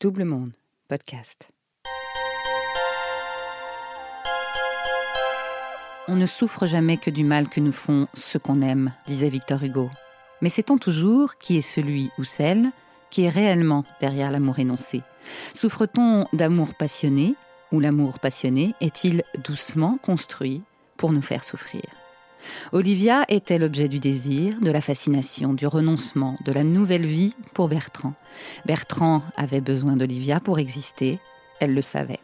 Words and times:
Double 0.00 0.24
Monde, 0.24 0.52
podcast. 0.86 1.48
On 6.06 6.14
ne 6.14 6.26
souffre 6.26 6.66
jamais 6.66 6.98
que 6.98 7.10
du 7.10 7.24
mal 7.24 7.48
que 7.48 7.58
nous 7.58 7.72
font 7.72 8.06
ceux 8.14 8.38
qu'on 8.38 8.62
aime, 8.62 8.94
disait 9.08 9.28
Victor 9.28 9.60
Hugo. 9.64 9.90
Mais 10.40 10.50
sait-on 10.50 10.78
toujours 10.78 11.36
qui 11.38 11.56
est 11.56 11.62
celui 11.62 12.12
ou 12.16 12.22
celle 12.22 12.70
qui 13.10 13.24
est 13.24 13.28
réellement 13.28 13.82
derrière 14.00 14.30
l'amour 14.30 14.60
énoncé? 14.60 15.02
Souffre-t-on 15.52 16.26
d'amour 16.32 16.74
passionné 16.74 17.34
ou 17.72 17.80
l'amour 17.80 18.20
passionné 18.20 18.76
est-il 18.80 19.24
doucement 19.42 19.98
construit 20.00 20.62
pour 20.96 21.10
nous 21.10 21.22
faire 21.22 21.42
souffrir? 21.42 21.82
Olivia 22.72 23.24
était 23.28 23.58
l'objet 23.58 23.88
du 23.88 23.98
désir, 23.98 24.60
de 24.60 24.70
la 24.70 24.80
fascination, 24.80 25.54
du 25.54 25.66
renoncement, 25.66 26.34
de 26.44 26.52
la 26.52 26.64
nouvelle 26.64 27.06
vie 27.06 27.34
pour 27.54 27.68
Bertrand. 27.68 28.14
Bertrand 28.66 29.22
avait 29.36 29.60
besoin 29.60 29.96
d'Olivia 29.96 30.40
pour 30.40 30.58
exister, 30.58 31.18
elle 31.60 31.74
le 31.74 31.82
savait. 31.82 32.20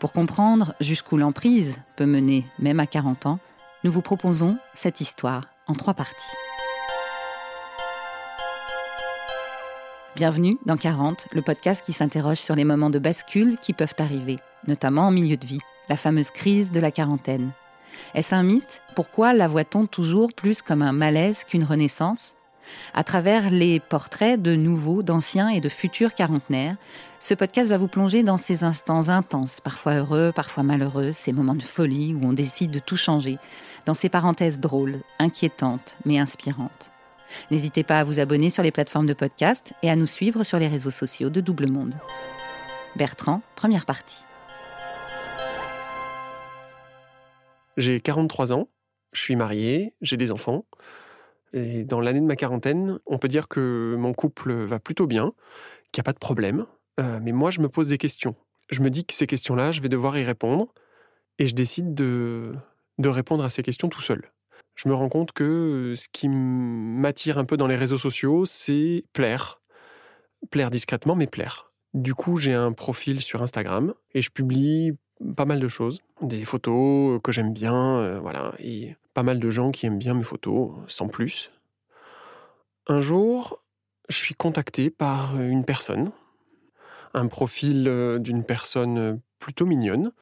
Pour 0.00 0.12
comprendre 0.12 0.74
jusqu'où 0.80 1.16
l'emprise 1.16 1.78
peut 1.96 2.06
mener, 2.06 2.44
même 2.58 2.80
à 2.80 2.86
40 2.86 3.26
ans, 3.26 3.38
nous 3.84 3.92
vous 3.92 4.02
proposons 4.02 4.58
cette 4.74 5.00
histoire 5.00 5.44
en 5.66 5.72
trois 5.72 5.94
parties. 5.94 6.34
Bienvenue 10.16 10.56
dans 10.66 10.76
40, 10.76 11.28
le 11.30 11.42
podcast 11.42 11.86
qui 11.86 11.92
s'interroge 11.92 12.38
sur 12.38 12.56
les 12.56 12.64
moments 12.64 12.90
de 12.90 12.98
bascule 12.98 13.56
qui 13.58 13.72
peuvent 13.72 13.94
arriver, 13.98 14.38
notamment 14.66 15.02
en 15.02 15.10
milieu 15.12 15.36
de 15.36 15.46
vie, 15.46 15.60
la 15.88 15.96
fameuse 15.96 16.30
crise 16.30 16.72
de 16.72 16.80
la 16.80 16.90
quarantaine. 16.90 17.52
Est-ce 18.14 18.34
un 18.34 18.42
mythe? 18.42 18.82
Pourquoi 18.94 19.32
la 19.32 19.48
voit-on 19.48 19.86
toujours 19.86 20.32
plus 20.32 20.62
comme 20.62 20.82
un 20.82 20.92
malaise 20.92 21.44
qu'une 21.44 21.64
renaissance? 21.64 22.34
À 22.94 23.04
travers 23.04 23.50
les 23.50 23.80
portraits 23.80 24.40
de 24.40 24.54
nouveaux, 24.54 25.02
d'anciens 25.02 25.48
et 25.48 25.60
de 25.60 25.68
futurs 25.68 26.14
quarantenaires, 26.14 26.76
ce 27.20 27.34
podcast 27.34 27.70
va 27.70 27.76
vous 27.76 27.88
plonger 27.88 28.22
dans 28.22 28.36
ces 28.36 28.64
instants 28.64 29.08
intenses, 29.08 29.60
parfois 29.60 29.94
heureux, 29.94 30.32
parfois 30.34 30.62
malheureux, 30.62 31.12
ces 31.12 31.32
moments 31.32 31.54
de 31.54 31.62
folie 31.62 32.14
où 32.14 32.20
on 32.24 32.32
décide 32.32 32.70
de 32.70 32.78
tout 32.78 32.96
changer, 32.96 33.38
dans 33.86 33.94
ces 33.94 34.08
parenthèses 34.08 34.60
drôles, 34.60 34.96
inquiétantes, 35.18 35.96
mais 36.04 36.18
inspirantes. 36.18 36.90
N'hésitez 37.50 37.82
pas 37.82 38.00
à 38.00 38.04
vous 38.04 38.20
abonner 38.20 38.50
sur 38.50 38.62
les 38.62 38.70
plateformes 38.70 39.06
de 39.06 39.14
podcast 39.14 39.72
et 39.82 39.90
à 39.90 39.96
nous 39.96 40.06
suivre 40.06 40.44
sur 40.44 40.58
les 40.58 40.68
réseaux 40.68 40.90
sociaux 40.90 41.30
de 41.30 41.40
Double 41.40 41.70
Monde. 41.70 41.94
Bertrand, 42.96 43.42
première 43.54 43.84
partie. 43.84 44.24
J'ai 47.78 48.00
43 48.00 48.52
ans, 48.52 48.68
je 49.12 49.20
suis 49.20 49.36
marié, 49.36 49.94
j'ai 50.00 50.16
des 50.16 50.32
enfants. 50.32 50.66
Et 51.52 51.84
dans 51.84 52.00
l'année 52.00 52.20
de 52.20 52.26
ma 52.26 52.34
quarantaine, 52.34 52.98
on 53.06 53.18
peut 53.18 53.28
dire 53.28 53.46
que 53.46 53.94
mon 53.96 54.12
couple 54.12 54.52
va 54.52 54.80
plutôt 54.80 55.06
bien, 55.06 55.32
qu'il 55.92 56.00
n'y 56.00 56.02
a 56.02 56.04
pas 56.04 56.12
de 56.12 56.18
problème. 56.18 56.66
Euh, 56.98 57.20
mais 57.22 57.30
moi, 57.30 57.52
je 57.52 57.60
me 57.60 57.68
pose 57.68 57.88
des 57.88 57.96
questions. 57.96 58.34
Je 58.68 58.80
me 58.80 58.90
dis 58.90 59.04
que 59.04 59.14
ces 59.14 59.28
questions-là, 59.28 59.70
je 59.70 59.80
vais 59.80 59.88
devoir 59.88 60.18
y 60.18 60.24
répondre. 60.24 60.74
Et 61.38 61.46
je 61.46 61.54
décide 61.54 61.94
de, 61.94 62.52
de 62.98 63.08
répondre 63.08 63.44
à 63.44 63.48
ces 63.48 63.62
questions 63.62 63.88
tout 63.88 64.02
seul. 64.02 64.32
Je 64.74 64.88
me 64.88 64.94
rends 64.94 65.08
compte 65.08 65.30
que 65.30 65.94
ce 65.96 66.08
qui 66.08 66.28
m'attire 66.28 67.38
un 67.38 67.44
peu 67.44 67.56
dans 67.56 67.68
les 67.68 67.76
réseaux 67.76 67.96
sociaux, 67.96 68.44
c'est 68.44 69.04
plaire. 69.12 69.62
Plaire 70.50 70.72
discrètement, 70.72 71.14
mais 71.14 71.28
plaire. 71.28 71.72
Du 71.94 72.16
coup, 72.16 72.38
j'ai 72.38 72.54
un 72.54 72.72
profil 72.72 73.20
sur 73.20 73.40
Instagram 73.40 73.94
et 74.14 74.20
je 74.20 74.30
publie 74.30 74.98
pas 75.36 75.44
mal 75.44 75.60
de 75.60 75.68
choses, 75.68 76.00
des 76.22 76.44
photos 76.44 77.20
que 77.22 77.32
j'aime 77.32 77.52
bien, 77.52 77.74
euh, 77.74 78.20
voilà, 78.20 78.54
et 78.58 78.96
pas 79.14 79.22
mal 79.22 79.38
de 79.38 79.50
gens 79.50 79.70
qui 79.70 79.86
aiment 79.86 79.98
bien 79.98 80.14
mes 80.14 80.24
photos, 80.24 80.72
sans 80.86 81.08
plus. 81.08 81.50
Un 82.86 83.00
jour, 83.00 83.62
je 84.08 84.16
suis 84.16 84.34
contacté 84.34 84.90
par 84.90 85.40
une 85.40 85.64
personne, 85.64 86.10
un 87.14 87.26
profil 87.26 87.86
euh, 87.88 88.18
d'une 88.18 88.44
personne 88.44 89.20
plutôt 89.38 89.66
mignonne, 89.66 90.12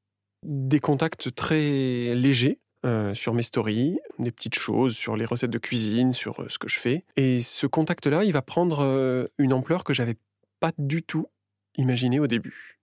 des 0.43 0.81
contacts 0.81 1.35
très 1.35 2.15
légers 2.15 2.61
euh, 2.85 3.15
sur 3.15 3.35
mes 3.35 3.43
stories, 3.43 3.99
des 4.19 4.31
petites 4.31 4.55
choses 4.55 4.97
sur 4.97 5.17
les 5.17 5.25
recettes 5.25 5.51
de 5.51 5.59
cuisine, 5.59 6.13
sur 6.13 6.45
ce 6.51 6.59
que 6.59 6.69
je 6.69 6.79
fais. 6.79 7.05
Et 7.17 7.43
ce 7.43 7.67
contact-là, 7.67 8.25
il 8.25 8.33
va 8.33 8.43
prendre 8.43 9.29
une 9.39 9.53
ampleur 9.53 9.85
que 9.85 9.93
j'avais 9.93 10.17
pas 10.61 10.73
du 10.79 11.03
tout 11.03 11.27
imaginé 11.77 12.21
au 12.21 12.27
début. 12.27 12.76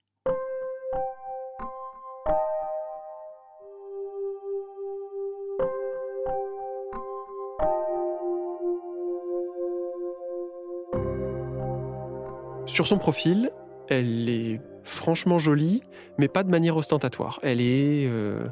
Sur 12.73 12.87
son 12.87 12.97
profil, 12.97 13.51
elle 13.87 14.27
est 14.27 14.59
franchement 14.83 15.37
jolie, 15.37 15.83
mais 16.17 16.27
pas 16.27 16.41
de 16.41 16.49
manière 16.49 16.75
ostentatoire. 16.75 17.39
Elle 17.43 17.61
est 17.61 18.07
euh, 18.09 18.47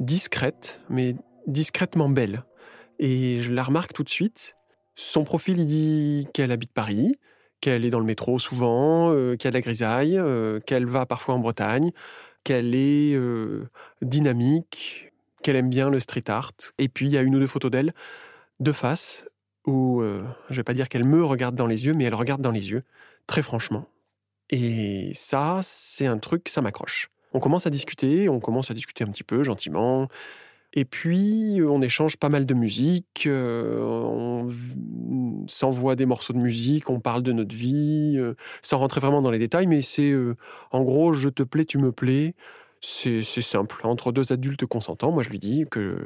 discrète, 0.00 0.82
mais 0.90 1.16
discrètement 1.46 2.10
belle. 2.10 2.44
Et 2.98 3.40
je 3.40 3.50
la 3.50 3.62
remarque 3.62 3.94
tout 3.94 4.02
de 4.02 4.10
suite. 4.10 4.58
Son 4.96 5.24
profil, 5.24 5.60
il 5.60 5.64
dit 5.64 6.28
qu'elle 6.34 6.52
habite 6.52 6.74
Paris, 6.74 7.14
qu'elle 7.62 7.86
est 7.86 7.90
dans 7.90 8.00
le 8.00 8.04
métro 8.04 8.38
souvent, 8.38 9.10
euh, 9.14 9.34
qu'elle 9.36 9.54
a 9.54 9.60
la 9.60 9.62
grisaille, 9.62 10.18
euh, 10.18 10.60
qu'elle 10.60 10.84
va 10.84 11.06
parfois 11.06 11.34
en 11.34 11.38
Bretagne, 11.38 11.90
qu'elle 12.44 12.74
est 12.74 13.18
dynamique, 14.02 15.10
qu'elle 15.42 15.56
aime 15.56 15.70
bien 15.70 15.88
le 15.88 16.00
street 16.00 16.28
art. 16.28 16.52
Et 16.76 16.90
puis, 16.90 17.06
il 17.06 17.12
y 17.12 17.16
a 17.16 17.22
une 17.22 17.34
ou 17.34 17.38
deux 17.38 17.46
photos 17.46 17.70
d'elle 17.70 17.94
de 18.60 18.72
face 18.72 19.24
où, 19.66 20.02
je 20.50 20.54
vais 20.54 20.64
pas 20.64 20.74
dire 20.74 20.90
qu'elle 20.90 21.04
me 21.04 21.24
regarde 21.24 21.54
dans 21.54 21.66
les 21.66 21.86
yeux, 21.86 21.94
mais 21.94 22.04
elle 22.04 22.14
regarde 22.14 22.42
dans 22.42 22.50
les 22.50 22.70
yeux 22.70 22.82
très 23.26 23.42
franchement. 23.42 23.86
Et 24.50 25.10
ça, 25.14 25.60
c'est 25.62 26.06
un 26.06 26.18
truc, 26.18 26.48
ça 26.48 26.60
m'accroche. 26.62 27.10
On 27.32 27.40
commence 27.40 27.66
à 27.66 27.70
discuter, 27.70 28.28
on 28.28 28.40
commence 28.40 28.70
à 28.70 28.74
discuter 28.74 29.04
un 29.04 29.08
petit 29.08 29.24
peu 29.24 29.42
gentiment. 29.42 30.08
Et 30.76 30.84
puis, 30.84 31.60
on 31.62 31.80
échange 31.82 32.16
pas 32.16 32.28
mal 32.28 32.46
de 32.46 32.54
musique, 32.54 33.26
euh, 33.26 33.80
on 33.80 34.48
s'envoie 35.46 35.94
des 35.94 36.04
morceaux 36.04 36.32
de 36.32 36.38
musique, 36.38 36.90
on 36.90 36.98
parle 36.98 37.22
de 37.22 37.32
notre 37.32 37.54
vie, 37.54 38.14
euh, 38.16 38.34
sans 38.60 38.78
rentrer 38.78 39.00
vraiment 39.00 39.22
dans 39.22 39.30
les 39.30 39.38
détails, 39.38 39.68
mais 39.68 39.82
c'est 39.82 40.10
euh, 40.10 40.34
en 40.72 40.82
gros, 40.82 41.14
je 41.14 41.28
te 41.28 41.44
plais, 41.44 41.64
tu 41.64 41.78
me 41.78 41.92
plais. 41.92 42.34
C'est 42.80 43.22
simple, 43.22 43.80
entre 43.84 44.12
deux 44.12 44.32
adultes 44.32 44.66
consentants. 44.66 45.12
Moi, 45.12 45.22
je 45.22 45.30
lui 45.30 45.38
dis 45.38 45.64
que, 45.70 45.96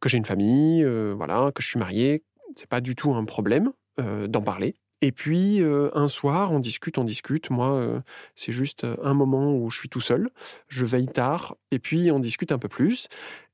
que 0.00 0.08
j'ai 0.08 0.16
une 0.16 0.24
famille, 0.24 0.82
voilà, 1.14 1.50
que 1.54 1.62
je 1.62 1.68
suis 1.68 1.78
marié. 1.78 2.24
C'est 2.54 2.68
pas 2.68 2.80
du 2.80 2.94
tout 2.94 3.12
un 3.14 3.24
problème 3.26 3.72
d'en 3.98 4.40
parler. 4.40 4.74
Et 5.00 5.12
puis 5.12 5.60
un 5.62 6.08
soir, 6.08 6.50
on 6.52 6.58
discute, 6.58 6.98
on 6.98 7.04
discute. 7.04 7.50
Moi, 7.50 8.02
c'est 8.34 8.52
juste 8.52 8.86
un 9.02 9.14
moment 9.14 9.54
où 9.54 9.70
je 9.70 9.78
suis 9.78 9.88
tout 9.88 10.00
seul. 10.00 10.30
Je 10.68 10.84
veille 10.84 11.06
tard, 11.06 11.56
et 11.70 11.78
puis 11.78 12.10
on 12.10 12.18
discute 12.18 12.50
un 12.50 12.58
peu 12.58 12.68
plus, 12.68 13.08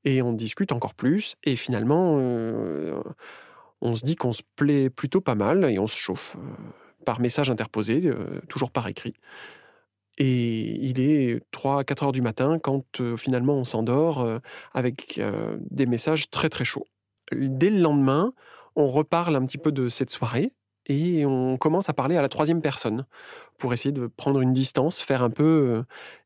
et 0.05 0.21
on 0.21 0.33
discute 0.33 0.71
encore 0.71 0.95
plus. 0.95 1.35
Et 1.43 1.55
finalement, 1.55 2.15
on 3.81 3.95
se 3.95 4.03
dit 4.03 4.15
qu'on 4.15 4.33
se 4.33 4.41
plaît 4.55 4.89
plutôt 4.89 5.21
pas 5.21 5.35
mal, 5.35 5.65
et 5.65 5.77
on 5.77 5.87
se 5.87 5.97
chauffe 5.97 6.35
par 7.05 7.19
message 7.19 7.51
interposé, 7.51 8.11
toujours 8.49 8.71
par 8.71 8.87
écrit. 8.87 9.13
Et 10.17 10.79
il 10.83 10.99
est 10.99 11.43
3-4 11.51 12.05
heures 12.05 12.11
du 12.11 12.21
matin 12.21 12.57
quand 12.57 13.01
finalement 13.17 13.53
on 13.55 13.63
s'endort 13.63 14.39
avec 14.73 15.21
des 15.59 15.85
messages 15.85 16.31
très 16.31 16.49
très 16.49 16.65
chauds. 16.65 16.87
Dès 17.31 17.69
le 17.69 17.79
lendemain, 17.79 18.33
on 18.75 18.87
reparle 18.87 19.35
un 19.35 19.45
petit 19.45 19.59
peu 19.59 19.71
de 19.71 19.89
cette 19.89 20.09
soirée 20.09 20.53
et 20.87 21.25
on 21.25 21.57
commence 21.57 21.89
à 21.89 21.93
parler 21.93 22.17
à 22.17 22.21
la 22.21 22.29
troisième 22.29 22.61
personne 22.61 23.05
pour 23.57 23.73
essayer 23.73 23.91
de 23.91 24.07
prendre 24.07 24.41
une 24.41 24.53
distance, 24.53 24.99
faire 24.99 25.23
un 25.23 25.29
peu. 25.29 25.43
Euh, 25.43 25.83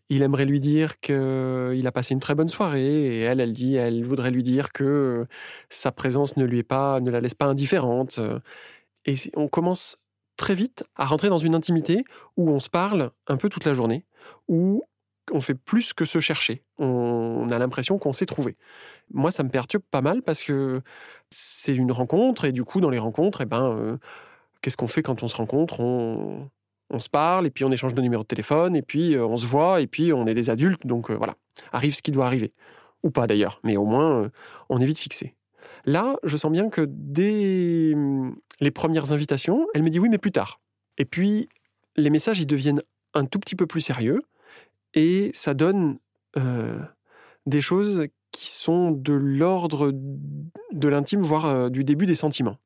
il 0.09 0.23
aimerait 0.23 0.45
lui 0.45 0.59
dire 0.59 0.99
qu'il 0.99 1.85
a 1.85 1.91
passé 1.91 2.15
une 2.15 2.19
très 2.19 2.33
bonne 2.33 2.49
soirée 2.49 3.17
et 3.17 3.21
elle, 3.21 3.39
elle 3.39 3.53
dit, 3.53 3.75
elle 3.75 4.03
voudrait 4.03 4.31
lui 4.31 4.41
dire 4.41 4.71
que 4.71 5.27
sa 5.69 5.91
présence 5.91 6.35
ne 6.35 6.45
lui 6.45 6.59
est 6.59 6.63
pas, 6.63 6.99
ne 6.99 7.11
la 7.11 7.21
laisse 7.21 7.35
pas 7.35 7.45
indifférente. 7.45 8.19
Et 9.05 9.15
on 9.35 9.47
commence 9.47 9.97
très 10.35 10.55
vite 10.55 10.83
à 10.95 11.05
rentrer 11.05 11.29
dans 11.29 11.37
une 11.37 11.53
intimité 11.53 12.03
où 12.37 12.49
on 12.49 12.59
se 12.59 12.69
parle 12.69 13.11
un 13.27 13.37
peu 13.37 13.49
toute 13.49 13.65
la 13.65 13.73
journée, 13.73 14.05
où 14.47 14.83
on 15.31 15.41
fait 15.41 15.53
plus 15.53 15.93
que 15.93 16.05
se 16.05 16.19
chercher. 16.19 16.63
On 16.77 17.49
a 17.51 17.59
l'impression 17.59 17.99
qu'on 17.99 18.13
s'est 18.13 18.25
trouvé. 18.25 18.57
Moi, 19.11 19.31
ça 19.31 19.43
me 19.43 19.49
perturbe 19.49 19.83
pas 19.91 20.01
mal 20.01 20.21
parce 20.21 20.41
que 20.41 20.81
c'est 21.29 21.75
une 21.75 21.91
rencontre 21.91 22.45
et 22.45 22.51
du 22.51 22.63
coup, 22.63 22.81
dans 22.81 22.89
les 22.89 22.99
rencontres, 22.99 23.41
eh 23.41 23.45
ben, 23.45 23.71
euh, 23.71 23.97
qu'est-ce 24.61 24.77
qu'on 24.77 24.87
fait 24.87 25.03
quand 25.03 25.23
on 25.23 25.27
se 25.27 25.35
rencontre? 25.35 25.79
On, 25.79 26.49
se 26.97 27.09
parle, 27.09 27.45
et 27.45 27.51
puis 27.51 27.63
on 27.65 27.71
échange 27.71 27.93
de 27.93 28.01
numéros 28.01 28.23
de 28.23 28.27
téléphone, 28.27 28.75
et 28.75 28.81
puis 28.81 29.15
euh, 29.15 29.25
on 29.25 29.37
se 29.37 29.45
voit, 29.45 29.79
et 29.79 29.87
puis 29.87 30.11
on 30.11 30.25
est 30.25 30.33
des 30.33 30.49
adultes, 30.49 30.87
donc 30.87 31.11
euh, 31.11 31.15
voilà, 31.15 31.35
arrive 31.71 31.93
ce 31.93 32.01
qui 32.01 32.11
doit 32.11 32.25
arriver. 32.25 32.51
Ou 33.03 33.11
pas 33.11 33.27
d'ailleurs, 33.27 33.59
mais 33.63 33.77
au 33.77 33.85
moins 33.85 34.23
euh, 34.23 34.29
on 34.69 34.79
est 34.79 34.85
vite 34.85 34.97
fixé. 34.97 35.35
Là, 35.85 36.15
je 36.23 36.35
sens 36.35 36.51
bien 36.51 36.69
que 36.69 36.81
dès 36.89 37.93
hum, 37.93 38.35
les 38.59 38.71
premières 38.71 39.13
invitations, 39.13 39.67
elle 39.75 39.83
me 39.83 39.89
dit 39.89 39.99
oui, 39.99 40.09
mais 40.09 40.17
plus 40.17 40.31
tard. 40.31 40.59
Et 40.97 41.05
puis 41.05 41.47
les 41.95 42.09
messages, 42.09 42.39
ils 42.39 42.47
deviennent 42.47 42.81
un 43.13 43.25
tout 43.25 43.39
petit 43.39 43.55
peu 43.55 43.67
plus 43.67 43.81
sérieux, 43.81 44.23
et 44.95 45.31
ça 45.33 45.53
donne 45.53 45.99
des 47.45 47.61
choses 47.61 48.07
qui 48.31 48.47
sont 48.47 48.91
de 48.91 49.13
l'ordre 49.13 49.91
de 49.91 50.87
l'intime, 50.87 51.21
voire 51.21 51.69
du 51.69 51.83
début 51.83 52.05
des 52.05 52.15
sentiments. 52.15 52.57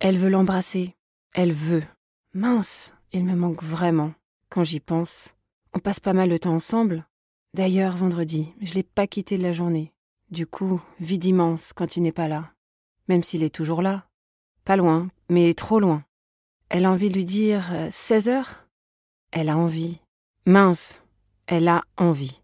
Elle 0.00 0.16
veut 0.16 0.30
l'embrasser. 0.30 0.96
Elle 1.34 1.54
veut. 1.54 1.84
Mince, 2.34 2.92
il 3.12 3.24
me 3.24 3.34
manque 3.34 3.62
vraiment. 3.62 4.12
quand 4.50 4.64
j'y 4.64 4.80
pense. 4.80 5.34
On 5.72 5.78
passe 5.78 5.98
pas 5.98 6.12
mal 6.12 6.28
de 6.28 6.36
temps 6.36 6.54
ensemble. 6.54 7.06
D'ailleurs, 7.54 7.96
vendredi, 7.96 8.52
je 8.60 8.74
l'ai 8.74 8.82
pas 8.82 9.06
quitté 9.06 9.38
de 9.38 9.42
la 9.42 9.54
journée. 9.54 9.94
Du 10.30 10.46
coup, 10.46 10.82
vide 11.00 11.24
immense 11.24 11.72
quand 11.72 11.96
il 11.96 12.02
n'est 12.02 12.12
pas 12.12 12.28
là. 12.28 12.52
Même 13.08 13.22
s'il 13.22 13.42
est 13.44 13.54
toujours 13.54 13.80
là. 13.80 14.06
Pas 14.64 14.76
loin, 14.76 15.08
mais 15.30 15.54
trop 15.54 15.80
loin. 15.80 16.04
Elle 16.68 16.84
a 16.84 16.90
envie 16.90 17.08
de 17.08 17.14
lui 17.14 17.24
dire 17.24 17.72
16 17.90 18.28
euh, 18.28 18.32
heures? 18.32 18.66
Elle 19.30 19.48
a 19.48 19.56
envie. 19.56 20.00
Mince, 20.44 21.02
elle 21.46 21.68
a 21.68 21.82
envie. 21.96 22.41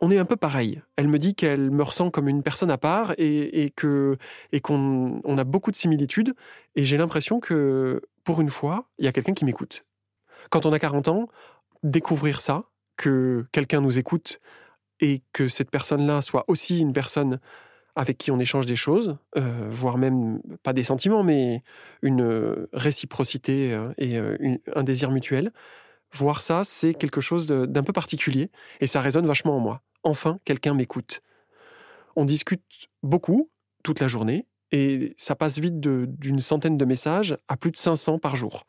On 0.00 0.10
est 0.10 0.18
un 0.18 0.24
peu 0.24 0.36
pareil. 0.36 0.82
Elle 0.96 1.08
me 1.08 1.18
dit 1.18 1.34
qu'elle 1.34 1.70
me 1.70 1.82
ressent 1.82 2.10
comme 2.10 2.28
une 2.28 2.42
personne 2.42 2.70
à 2.70 2.78
part 2.78 3.14
et, 3.18 3.72
que 3.76 4.16
et 4.52 4.60
qu'on 4.60 5.38
a 5.38 5.44
beaucoup 5.44 5.70
de 5.70 5.76
similitudes. 5.76 6.34
Et 6.74 6.84
j'ai 6.84 6.96
l'impression 6.96 7.40
que 7.40 8.02
pour 8.24 8.40
une 8.40 8.50
fois, 8.50 8.88
il 8.98 9.04
y 9.04 9.08
a 9.08 9.12
quelqu'un 9.12 9.34
qui 9.34 9.44
m'écoute. 9.44 9.84
Quand 10.50 10.66
on 10.66 10.72
a 10.72 10.78
40 10.78 11.08
ans, 11.08 11.28
découvrir 11.82 12.40
ça, 12.40 12.64
que 12.96 13.46
quelqu'un 13.52 13.80
nous 13.80 13.98
écoute 13.98 14.40
et 15.00 15.22
que 15.32 15.48
cette 15.48 15.70
personne-là 15.70 16.20
soit 16.20 16.44
aussi 16.48 16.78
une 16.78 16.92
personne 16.92 17.40
avec 17.96 18.18
qui 18.18 18.30
on 18.30 18.38
échange 18.38 18.66
des 18.66 18.76
choses, 18.76 19.16
euh, 19.36 19.68
voire 19.70 19.98
même 19.98 20.40
pas 20.62 20.72
des 20.72 20.82
sentiments, 20.82 21.22
mais 21.22 21.62
une 22.02 22.66
réciprocité 22.72 23.72
euh, 23.72 23.92
et 23.98 24.18
euh, 24.18 24.36
un 24.74 24.82
désir 24.82 25.10
mutuel, 25.10 25.50
voir 26.12 26.42
ça, 26.42 26.62
c'est 26.64 26.94
quelque 26.94 27.20
chose 27.20 27.46
d'un 27.46 27.82
peu 27.82 27.92
particulier 27.92 28.50
et 28.80 28.86
ça 28.86 29.00
résonne 29.00 29.26
vachement 29.26 29.56
en 29.56 29.60
moi. 29.60 29.82
Enfin, 30.02 30.38
quelqu'un 30.44 30.74
m'écoute. 30.74 31.22
On 32.16 32.24
discute 32.24 32.62
beaucoup, 33.02 33.50
toute 33.82 34.00
la 34.00 34.08
journée, 34.08 34.46
et 34.72 35.14
ça 35.16 35.34
passe 35.34 35.58
vite 35.58 35.80
d'une 35.80 36.38
centaine 36.38 36.76
de 36.76 36.84
messages 36.84 37.36
à 37.48 37.56
plus 37.56 37.70
de 37.70 37.76
500 37.76 38.18
par 38.18 38.36
jour. 38.36 38.66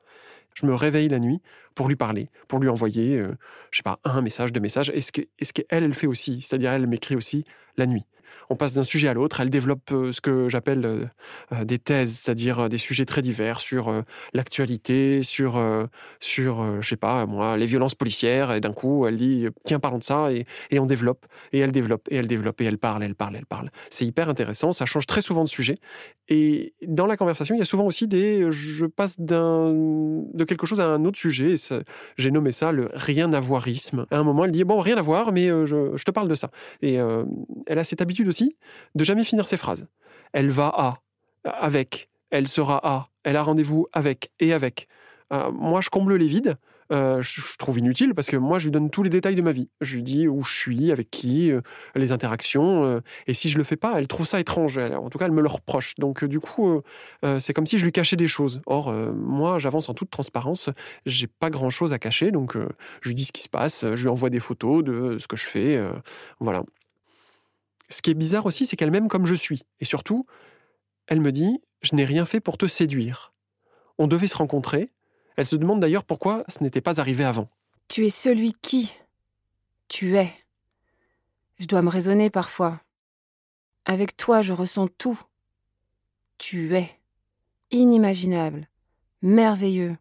Je 0.54 0.66
me 0.66 0.76
réveille 0.76 1.08
la 1.08 1.20
nuit 1.20 1.42
pour 1.76 1.88
lui 1.88 1.96
parler, 1.96 2.30
pour 2.48 2.60
lui 2.60 2.68
envoyer, 2.68 3.18
euh, 3.18 3.38
je 3.72 3.78
sais 3.78 3.84
pas, 3.84 4.00
un 4.04 4.22
message, 4.22 4.52
deux 4.52 4.60
messages. 4.60 4.92
Et 4.94 5.02
ce 5.02 5.12
qu'elle, 5.12 5.66
elle, 5.70 5.84
elle 5.84 5.94
fait 5.94 6.08
aussi, 6.08 6.42
c'est-à-dire 6.42 6.72
elle 6.72 6.88
m'écrit 6.88 7.16
aussi 7.16 7.46
la 7.78 7.86
nuit 7.86 8.06
on 8.52 8.56
passe 8.56 8.74
d'un 8.74 8.84
sujet 8.84 9.08
à 9.08 9.14
l'autre. 9.14 9.40
Elle 9.40 9.50
développe 9.50 9.92
euh, 9.92 10.12
ce 10.12 10.22
que 10.22 10.50
j'appelle 10.50 10.86
euh, 10.86 11.06
euh, 11.54 11.64
des 11.64 11.80
thèses, 11.80 12.18
c'est-à-dire 12.18 12.70
des 12.70 12.78
sujets 12.78 13.06
très 13.06 13.22
divers 13.22 13.60
sur 13.60 14.04
l'actualité, 14.34 15.24
sur, 15.24 15.62
sur 16.20 16.82
je 16.82 16.88
sais 16.88 16.98
pas, 16.98 17.26
moi, 17.26 17.58
les 17.58 17.66
violences 17.66 17.96
policières. 17.96 18.52
Et 18.52 18.60
d'un 18.60 18.74
coup, 18.74 19.08
elle 19.08 19.16
dit, 19.16 19.48
tiens, 19.66 19.80
parlons 19.80 20.00
de 20.00 20.04
ça, 20.04 20.30
et, 20.32 20.46
on 20.80 20.86
développe, 20.86 21.26
et 21.54 21.60
elle 21.60 21.72
développe, 21.72 22.08
et 22.10 22.18
elle 22.18 22.28
développe, 22.28 22.60
et 22.62 22.66
elle 22.66 22.78
parle, 22.78 23.04
elle 23.04 23.16
parle, 23.16 23.36
elle 23.36 23.46
parle. 23.46 23.70
C'est 23.90 24.06
hyper 24.06 24.30
intéressant, 24.30 24.72
ça 24.72 24.86
change 24.86 25.06
très 25.06 25.22
souvent 25.22 25.44
de 25.44 25.50
sujet. 25.50 25.76
Et 26.28 26.74
dans 26.86 27.06
la 27.06 27.18
conversation, 27.18 27.56
il 27.56 27.60
y 27.60 27.62
a 27.62 27.66
souvent 27.66 27.86
aussi 27.86 28.08
des, 28.08 28.52
je 28.52 28.86
passe 28.86 29.20
d'un, 29.20 29.74
de 29.74 30.44
quelque 30.44 30.66
chose 30.66 30.80
à 30.80 30.88
un 30.88 31.06
autre 31.06 31.18
sujet. 31.18 31.56
J'ai 32.18 32.32
nommé 32.32 32.52
ça 32.52 32.72
le 32.72 32.90
rien 32.94 33.32
à 33.34 33.40
voirisme. 33.40 34.06
À 34.12 34.18
un 34.18 34.24
moment, 34.24 34.46
elle 34.46 34.52
dit, 34.52 34.64
bon, 34.64 34.80
rien 34.80 34.98
à 34.98 35.02
voir, 35.02 35.32
mais 35.32 35.48
je, 35.48 35.92
je 35.96 36.04
te 36.04 36.12
parle 36.12 36.28
de 36.28 36.36
ça. 36.36 36.52
Et 36.82 36.96
elle 37.68 37.80
a 37.80 37.84
cette 37.84 38.02
habitude 38.02 38.21
aussi 38.28 38.58
de 38.96 39.04
jamais 39.04 39.24
finir 39.24 39.48
ses 39.48 39.58
phrases. 39.58 39.88
Elle 40.34 40.50
va 40.50 40.72
à, 40.74 40.98
avec, 41.44 42.10
elle 42.30 42.48
sera 42.48 42.80
à, 42.84 43.10
elle 43.24 43.36
a 43.36 43.44
rendez-vous 43.44 43.88
avec 43.94 44.32
et 44.40 44.54
avec. 44.54 44.88
Euh, 45.32 45.52
moi, 45.52 45.82
je 45.82 45.90
comble 45.90 46.16
les 46.16 46.28
vides. 46.28 46.58
Euh, 46.92 47.22
je, 47.22 47.40
trouve 47.58 47.80
inutile 47.80 48.14
parce 48.14 48.28
que 48.28 48.36
moi, 48.36 48.60
je 48.60 48.66
lui 48.66 48.72
donne 48.72 48.90
tous 48.90 49.02
les 49.02 49.10
détails 49.10 49.36
de 49.36 49.42
ma 49.42 49.54
vie. 49.54 49.70
Je 49.80 49.96
lui 49.96 50.04
dis 50.04 50.28
où 50.28 50.44
je 50.44 50.54
suis, 50.54 50.92
avec 50.92 51.10
qui, 51.10 51.50
euh, 51.50 51.62
les 51.96 52.12
interactions. 52.12 53.02
et 53.28 53.34
si 53.34 53.48
je 53.48 53.58
le 53.58 53.64
fais 53.64 53.78
pas, 53.78 53.94
elle 53.98 54.08
trouve 54.08 54.26
ça 54.26 54.42
étrange. 54.42 54.78
en 54.78 55.10
tout 55.10 55.18
cas, 55.18 55.26
elle 55.26 55.32
me 55.32 55.42
le 55.42 55.48
reproche. 55.48 55.96
Donc, 55.96 56.26
du 56.26 56.40
coup, 56.40 56.82
c'est 57.40 57.54
comme 57.54 57.66
si 57.66 57.78
je 57.78 57.86
lui 57.86 57.94
cachais 57.94 58.18
des 58.18 58.28
choses. 58.28 58.62
Or, 58.66 58.92
moi, 58.92 59.58
j'avance 59.60 59.88
en 59.88 59.94
toute 59.94 60.10
transparence. 60.10 60.70
J'ai 61.06 61.28
pas 61.28 61.50
grand 61.50 61.70
chose 61.70 61.94
à 61.94 62.00
cacher. 62.00 62.32
Donc, 62.32 62.58
je 63.02 63.10
lui 63.10 63.16
dis 63.16 63.26
ce 63.26 63.32
qui 63.32 63.42
se 63.42 63.50
passe. 63.50 63.86
Je 63.94 64.02
lui 64.02 64.10
envoie 64.10 64.30
des 64.30 64.42
photos 64.42 64.84
de 64.84 65.18
ce 65.18 65.28
que 65.28 65.38
je 65.38 65.48
fais. 65.48 65.82
voilà. 66.42 66.64
Ce 67.92 68.02
qui 68.02 68.10
est 68.10 68.16
bizarre 68.16 68.46
aussi, 68.46 68.66
c'est 68.66 68.76
qu'elle 68.76 68.92
m'aime 68.92 69.10
comme 69.10 69.26
je 69.26 69.36
suis. 69.36 69.64
Et 69.80 69.86
surtout, 69.86 70.26
elle 71.08 71.20
me 71.20 71.32
dit 71.32 71.62
Je 71.82 71.96
n'ai 71.96 72.06
rien 72.06 72.26
fait 72.26 72.40
pour 72.40 72.58
te 72.58 72.66
séduire. 72.66 73.34
On 73.98 74.08
devait 74.08 74.28
se 74.28 74.38
rencontrer. 74.38 74.92
Elle 75.36 75.46
se 75.46 75.56
demande 75.56 75.82
d'ailleurs 75.82 76.06
pourquoi 76.06 76.44
ce 76.48 76.64
n'était 76.64 76.82
pas 76.82 77.00
arrivé 77.00 77.24
avant. 77.24 77.50
Tu 77.88 78.06
es 78.06 78.10
celui 78.10 78.54
qui 78.54 78.94
tu 79.92 80.16
es. 80.16 80.34
Je 81.60 81.66
dois 81.66 81.82
me 81.82 81.90
raisonner 81.90 82.30
parfois. 82.30 82.80
Avec 83.84 84.16
toi, 84.16 84.42
je 84.42 84.54
ressens 84.54 84.88
tout. 84.98 85.20
Tu 86.38 86.74
es. 86.78 86.90
Inimaginable. 87.72 88.70
Merveilleux. 89.22 89.98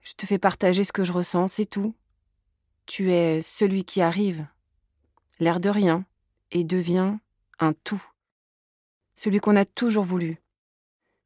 Je 0.00 0.14
te 0.14 0.24
fais 0.24 0.38
partager 0.38 0.84
ce 0.84 0.92
que 0.92 1.04
je 1.04 1.12
ressens, 1.12 1.48
c'est 1.48 1.66
tout. 1.66 1.94
Tu 2.86 3.12
es 3.12 3.42
celui 3.42 3.84
qui 3.84 4.00
arrive. 4.00 4.46
L'air 5.38 5.60
de 5.60 5.68
rien, 5.68 6.06
et 6.50 6.64
devient 6.64 7.16
un 7.58 7.72
tout. 7.72 8.02
Celui 9.14 9.40
qu'on 9.40 9.56
a 9.56 9.64
toujours 9.64 10.04
voulu. 10.04 10.38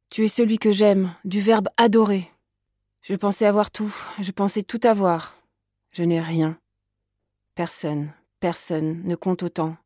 Tu 0.09 0.25
es 0.25 0.27
celui 0.27 0.59
que 0.59 0.71
j'aime, 0.71 1.13
du 1.23 1.41
verbe 1.41 1.69
adorer. 1.77 2.31
Je 3.01 3.15
pensais 3.15 3.45
avoir 3.45 3.71
tout, 3.71 3.95
je 4.19 4.31
pensais 4.31 4.63
tout 4.63 4.79
avoir. 4.83 5.35
Je 5.91 6.03
n'ai 6.03 6.21
rien. 6.21 6.57
Personne, 7.55 8.11
personne 8.39 9.03
ne 9.03 9.15
compte 9.15 9.43
autant. 9.43 9.77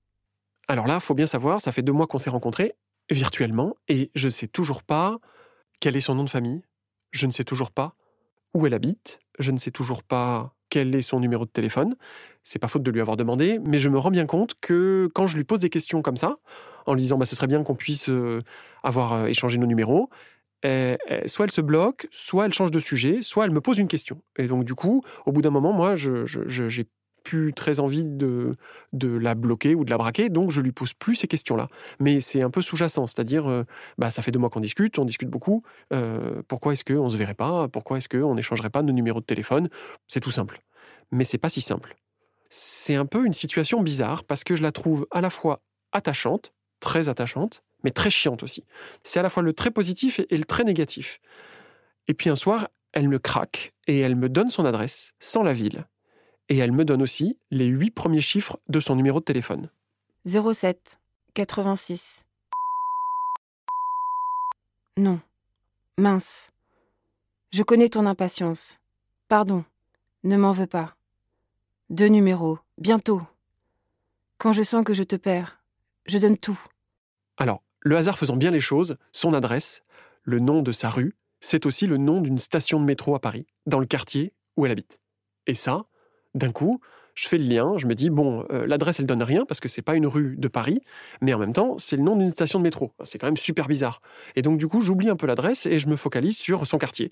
Alors 0.68 0.88
là, 0.88 1.00
faut 1.00 1.14
bien 1.14 1.26
savoir, 1.26 1.62
ça 1.62 1.72
fait 1.72 1.82
deux 1.82 1.94
mois 1.94 2.08
qu'on 2.08 2.18
s'est 2.18 2.30
rencontrés, 2.30 2.74
virtuellement, 3.10 3.76
et 3.88 4.12
je 4.16 4.28
ne 4.28 4.32
sais 4.32 4.48
toujours 4.48 4.84
pas 4.84 5.20
quel 5.80 5.96
est 5.96 6.02
son 6.02 6.16
nom 6.16 6.24
de 6.24 6.30
famille. 6.30 6.62
Je 7.12 7.26
ne 7.26 7.32
sais 7.32 7.44
toujours 7.44 7.72
pas 7.72 7.96
où 8.54 8.66
elle 8.66 8.74
habite. 8.74 9.20
Je 9.40 9.52
ne 9.52 9.58
sais 9.58 9.72
toujours 9.72 10.04
pas 10.04 10.56
quel 10.70 10.96
est 10.96 11.02
son 11.02 11.20
numéro 11.20 11.46
de 11.46 11.50
téléphone. 11.50 11.96
C'est 12.44 12.60
pas 12.60 12.68
faute 12.68 12.84
de 12.84 12.92
lui 12.92 13.02
avoir 13.02 13.18
demandé, 13.18 13.60
mais 13.64 13.80
je 13.80 13.90
me 13.90 13.98
rends 13.98 14.12
bien 14.12 14.26
compte 14.26 14.56
que 14.62 15.10
quand 15.14 15.28
je 15.28 15.38
lui 15.38 15.44
pose 15.44 15.60
des 15.60 15.70
questions 15.70 16.02
comme 16.02 16.18
ça, 16.18 16.38
en 16.86 16.94
lui 16.94 17.02
disant 17.02 17.18
bah, 17.18 17.26
ce 17.26 17.36
serait 17.36 17.48
bien 17.48 17.64
qu'on 17.64 17.76
puisse 17.76 18.10
euh, 18.10 18.42
avoir 18.84 19.14
euh, 19.14 19.26
échangé 19.28 19.58
nos 19.58 19.68
numéros, 19.68 20.10
eh, 20.64 20.98
eh, 21.08 21.28
soit 21.28 21.46
elle 21.46 21.52
se 21.52 21.62
bloque, 21.62 22.08
soit 22.12 22.46
elle 22.46 22.54
change 22.54 22.72
de 22.72 22.80
sujet, 22.80 23.22
soit 23.22 23.46
elle 23.46 23.52
me 23.52 23.62
pose 23.62 23.78
une 23.78 23.88
question. 23.88 24.22
Et 24.38 24.48
donc 24.48 24.66
du 24.66 24.76
coup, 24.76 25.04
au 25.26 25.32
bout 25.32 25.42
d'un 25.42 25.52
moment, 25.52 25.72
moi, 25.72 25.96
je, 25.96 26.26
j'ai 26.26 26.88
plus 27.30 27.54
très 27.54 27.80
envie 27.80 28.04
de, 28.06 28.56
de 28.92 29.08
la 29.08 29.36
bloquer 29.36 29.76
ou 29.76 29.86
de 29.86 29.92
la 29.92 29.98
braquer, 29.98 30.30
donc 30.30 30.50
je 30.50 30.62
lui 30.62 30.72
pose 30.72 30.94
plus 30.94 31.14
ces 31.14 31.28
questions-là. 31.28 31.68
Mais 32.00 32.20
c'est 32.20 32.42
un 32.42 32.50
peu 32.50 32.62
sous-jacent, 32.62 33.06
c'est-à-dire, 33.06 33.48
euh, 33.48 33.66
bah, 34.00 34.10
ça 34.10 34.24
fait 34.24 34.32
deux 34.32 34.40
mois 34.40 34.50
qu'on 34.50 34.62
discute, 34.62 34.98
on 34.98 35.06
discute 35.06 35.30
beaucoup. 35.30 35.62
Euh, 35.94 36.42
pourquoi 36.48 36.74
est-ce 36.74 36.84
qu'on 36.84 37.08
se 37.08 37.18
verrait 37.18 37.36
pas 37.36 37.68
Pourquoi 37.68 37.98
est-ce 37.98 38.10
qu'on 38.10 38.34
n'échangerait 38.34 38.72
pas 38.72 38.82
nos 38.82 38.94
numéros 38.94 39.20
de 39.20 39.26
téléphone? 39.26 39.70
C'est 40.08 40.22
tout 40.22 40.32
simple. 40.32 40.62
Mais 41.12 41.24
c'est 41.24 41.38
pas 41.38 41.50
si 41.50 41.62
simple. 41.62 41.96
C'est 42.50 42.96
un 42.96 43.06
peu 43.06 43.28
une 43.28 43.34
situation 43.34 43.84
bizarre 43.84 44.24
parce 44.24 44.44
que 44.44 44.56
je 44.56 44.64
la 44.64 44.72
trouve 44.72 45.06
à 45.12 45.22
la 45.22 45.30
fois 45.30 45.62
attachante, 45.92 46.52
très 46.80 47.10
attachante, 47.10 47.62
mais 47.84 47.92
très 47.92 48.10
chiante 48.10 48.42
aussi. 48.42 48.66
C'est 49.04 49.20
à 49.20 49.24
la 49.24 49.30
fois 49.30 49.44
le 49.44 49.54
très 49.54 49.70
positif 49.70 50.20
et 50.32 50.38
le 50.38 50.46
très 50.46 50.64
négatif. 50.64 51.20
Et 52.08 52.16
puis 52.16 52.32
un 52.32 52.36
soir, 52.36 52.70
elle 52.92 53.08
me 53.08 53.20
craque 53.20 53.72
et 53.86 54.00
elle 54.00 54.16
me 54.16 54.30
donne 54.30 54.50
son 54.50 54.66
adresse, 54.66 55.14
sans 55.20 55.44
la 55.44 55.54
ville, 55.54 55.86
et 56.50 56.58
elle 56.58 56.72
me 56.72 56.84
donne 56.84 57.02
aussi 57.02 57.38
les 57.52 57.68
huit 57.68 57.92
premiers 57.92 58.22
chiffres 58.22 58.60
de 58.68 58.80
son 58.80 58.96
numéro 58.96 59.20
de 59.20 59.26
téléphone. 59.26 59.70
07 60.26 61.00
86. 61.34 62.26
Non. 64.98 65.22
Mince. 65.98 66.52
Je 67.52 67.64
connais 67.64 67.90
ton 67.90 68.06
impatience. 68.06 68.80
Pardon. 69.28 69.64
Ne 70.24 70.36
m'en 70.38 70.52
veux 70.52 70.68
pas. 70.68 70.96
Deux 71.90 72.08
numéros. 72.08 72.60
Bientôt. 72.78 73.22
Quand 74.38 74.54
je 74.54 74.64
sens 74.64 74.84
que 74.84 74.94
je 74.94 75.04
te 75.04 75.16
perds, 75.16 75.62
je 76.06 76.18
donne 76.18 76.38
tout. 76.38 76.60
Alors, 77.38 77.62
le 77.82 77.96
hasard 77.96 78.18
faisant 78.18 78.36
bien 78.36 78.52
les 78.52 78.62
choses, 78.62 78.98
son 79.12 79.34
adresse, 79.34 79.84
le 80.24 80.40
nom 80.40 80.62
de 80.62 80.72
sa 80.72 80.90
rue, 80.90 81.16
c'est 81.40 81.66
aussi 81.66 81.88
le 81.88 81.98
nom 81.98 82.22
d'une 82.22 82.40
station 82.40 82.80
de 82.80 82.86
métro 82.86 83.16
à 83.16 83.20
Paris, 83.20 83.48
dans 83.66 83.80
le 83.80 83.86
quartier 83.86 84.34
où 84.58 84.66
elle 84.66 84.72
habite. 84.72 85.00
Et 85.48 85.56
ça, 85.56 85.86
d'un 86.36 86.52
coup, 86.52 86.80
je 87.16 87.28
fais 87.28 87.38
le 87.38 87.44
lien, 87.44 87.78
je 87.78 87.86
me 87.86 87.96
dis, 87.96 88.10
bon, 88.10 88.46
euh, 88.52 88.66
l'adresse, 88.66 89.00
elle 89.00 89.06
donne 89.06 89.24
rien 89.24 89.46
parce 89.46 89.60
que 89.60 89.68
c'est 89.68 89.82
pas 89.82 89.96
une 89.96 90.08
rue 90.08 90.36
de 90.38 90.48
Paris, 90.48 90.82
mais 91.22 91.34
en 91.34 91.40
même 91.40 91.54
temps, 91.54 91.78
c'est 91.78 91.98
le 91.98 92.04
nom 92.04 92.16
d'une 92.16 92.32
station 92.32 92.60
de 92.60 92.64
métro. 92.64 92.94
C'est 93.04 93.18
quand 93.18 93.28
même 93.28 93.38
super 93.38 93.68
bizarre. 93.68 94.02
Et 94.36 94.42
donc, 94.42 94.58
du 94.58 94.68
coup, 94.68 94.82
j'oublie 94.82 95.10
un 95.10 95.16
peu 95.16 95.28
l'adresse 95.28 95.66
et 95.66 95.80
je 95.80 95.90
me 95.90 95.96
focalise 95.96 96.38
sur 96.38 96.66
son 96.66 96.78
quartier. 96.78 97.12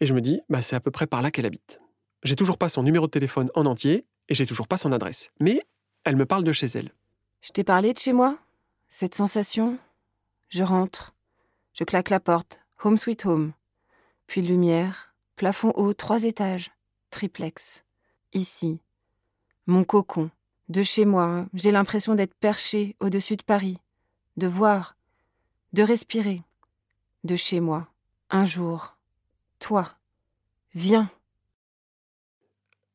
Et 0.00 0.06
je 0.06 0.14
me 0.14 0.20
dis, 0.20 0.40
bah, 0.48 0.62
c'est 0.62 0.76
à 0.76 0.80
peu 0.80 0.90
près 0.90 1.06
par 1.06 1.20
là 1.20 1.30
qu'elle 1.30 1.46
habite. 1.46 1.80
J'ai 2.22 2.36
toujours 2.36 2.58
pas 2.58 2.68
son 2.68 2.82
numéro 2.82 3.06
de 3.06 3.10
téléphone 3.10 3.50
en 3.54 3.66
entier 3.66 4.06
et 4.28 4.34
j'ai 4.34 4.46
toujours 4.46 4.68
pas 4.68 4.76
son 4.76 4.92
adresse. 4.92 5.30
Mais 5.40 5.62
elle 6.04 6.16
me 6.16 6.26
parle 6.26 6.44
de 6.44 6.52
chez 6.52 6.66
elle. 6.66 6.92
Je 7.42 7.50
t'ai 7.50 7.64
parlé 7.64 7.92
de 7.92 7.98
chez 7.98 8.12
moi? 8.12 8.38
Cette 8.88 9.14
sensation? 9.14 9.78
Je 10.48 10.62
rentre. 10.62 11.14
Je 11.74 11.84
claque 11.84 12.10
la 12.10 12.20
porte. 12.20 12.60
Home 12.84 12.98
sweet 12.98 13.24
home. 13.24 13.52
Puis 14.26 14.42
lumière, 14.42 15.14
plafond 15.36 15.72
haut, 15.74 15.92
trois 15.92 16.24
étages, 16.24 16.70
triplex. 17.10 17.84
Ici, 18.32 18.80
mon 19.66 19.84
cocon. 19.84 20.30
De 20.68 20.82
chez 20.82 21.04
moi, 21.04 21.46
j'ai 21.52 21.72
l'impression 21.72 22.14
d'être 22.14 22.34
perché 22.34 22.94
au-dessus 23.00 23.36
de 23.36 23.42
Paris, 23.42 23.78
de 24.36 24.46
voir, 24.46 24.96
de 25.72 25.82
respirer. 25.82 26.42
De 27.24 27.34
chez 27.34 27.58
moi, 27.58 27.88
un 28.30 28.46
jour. 28.46 28.96
Toi, 29.58 29.90
viens. 30.74 31.10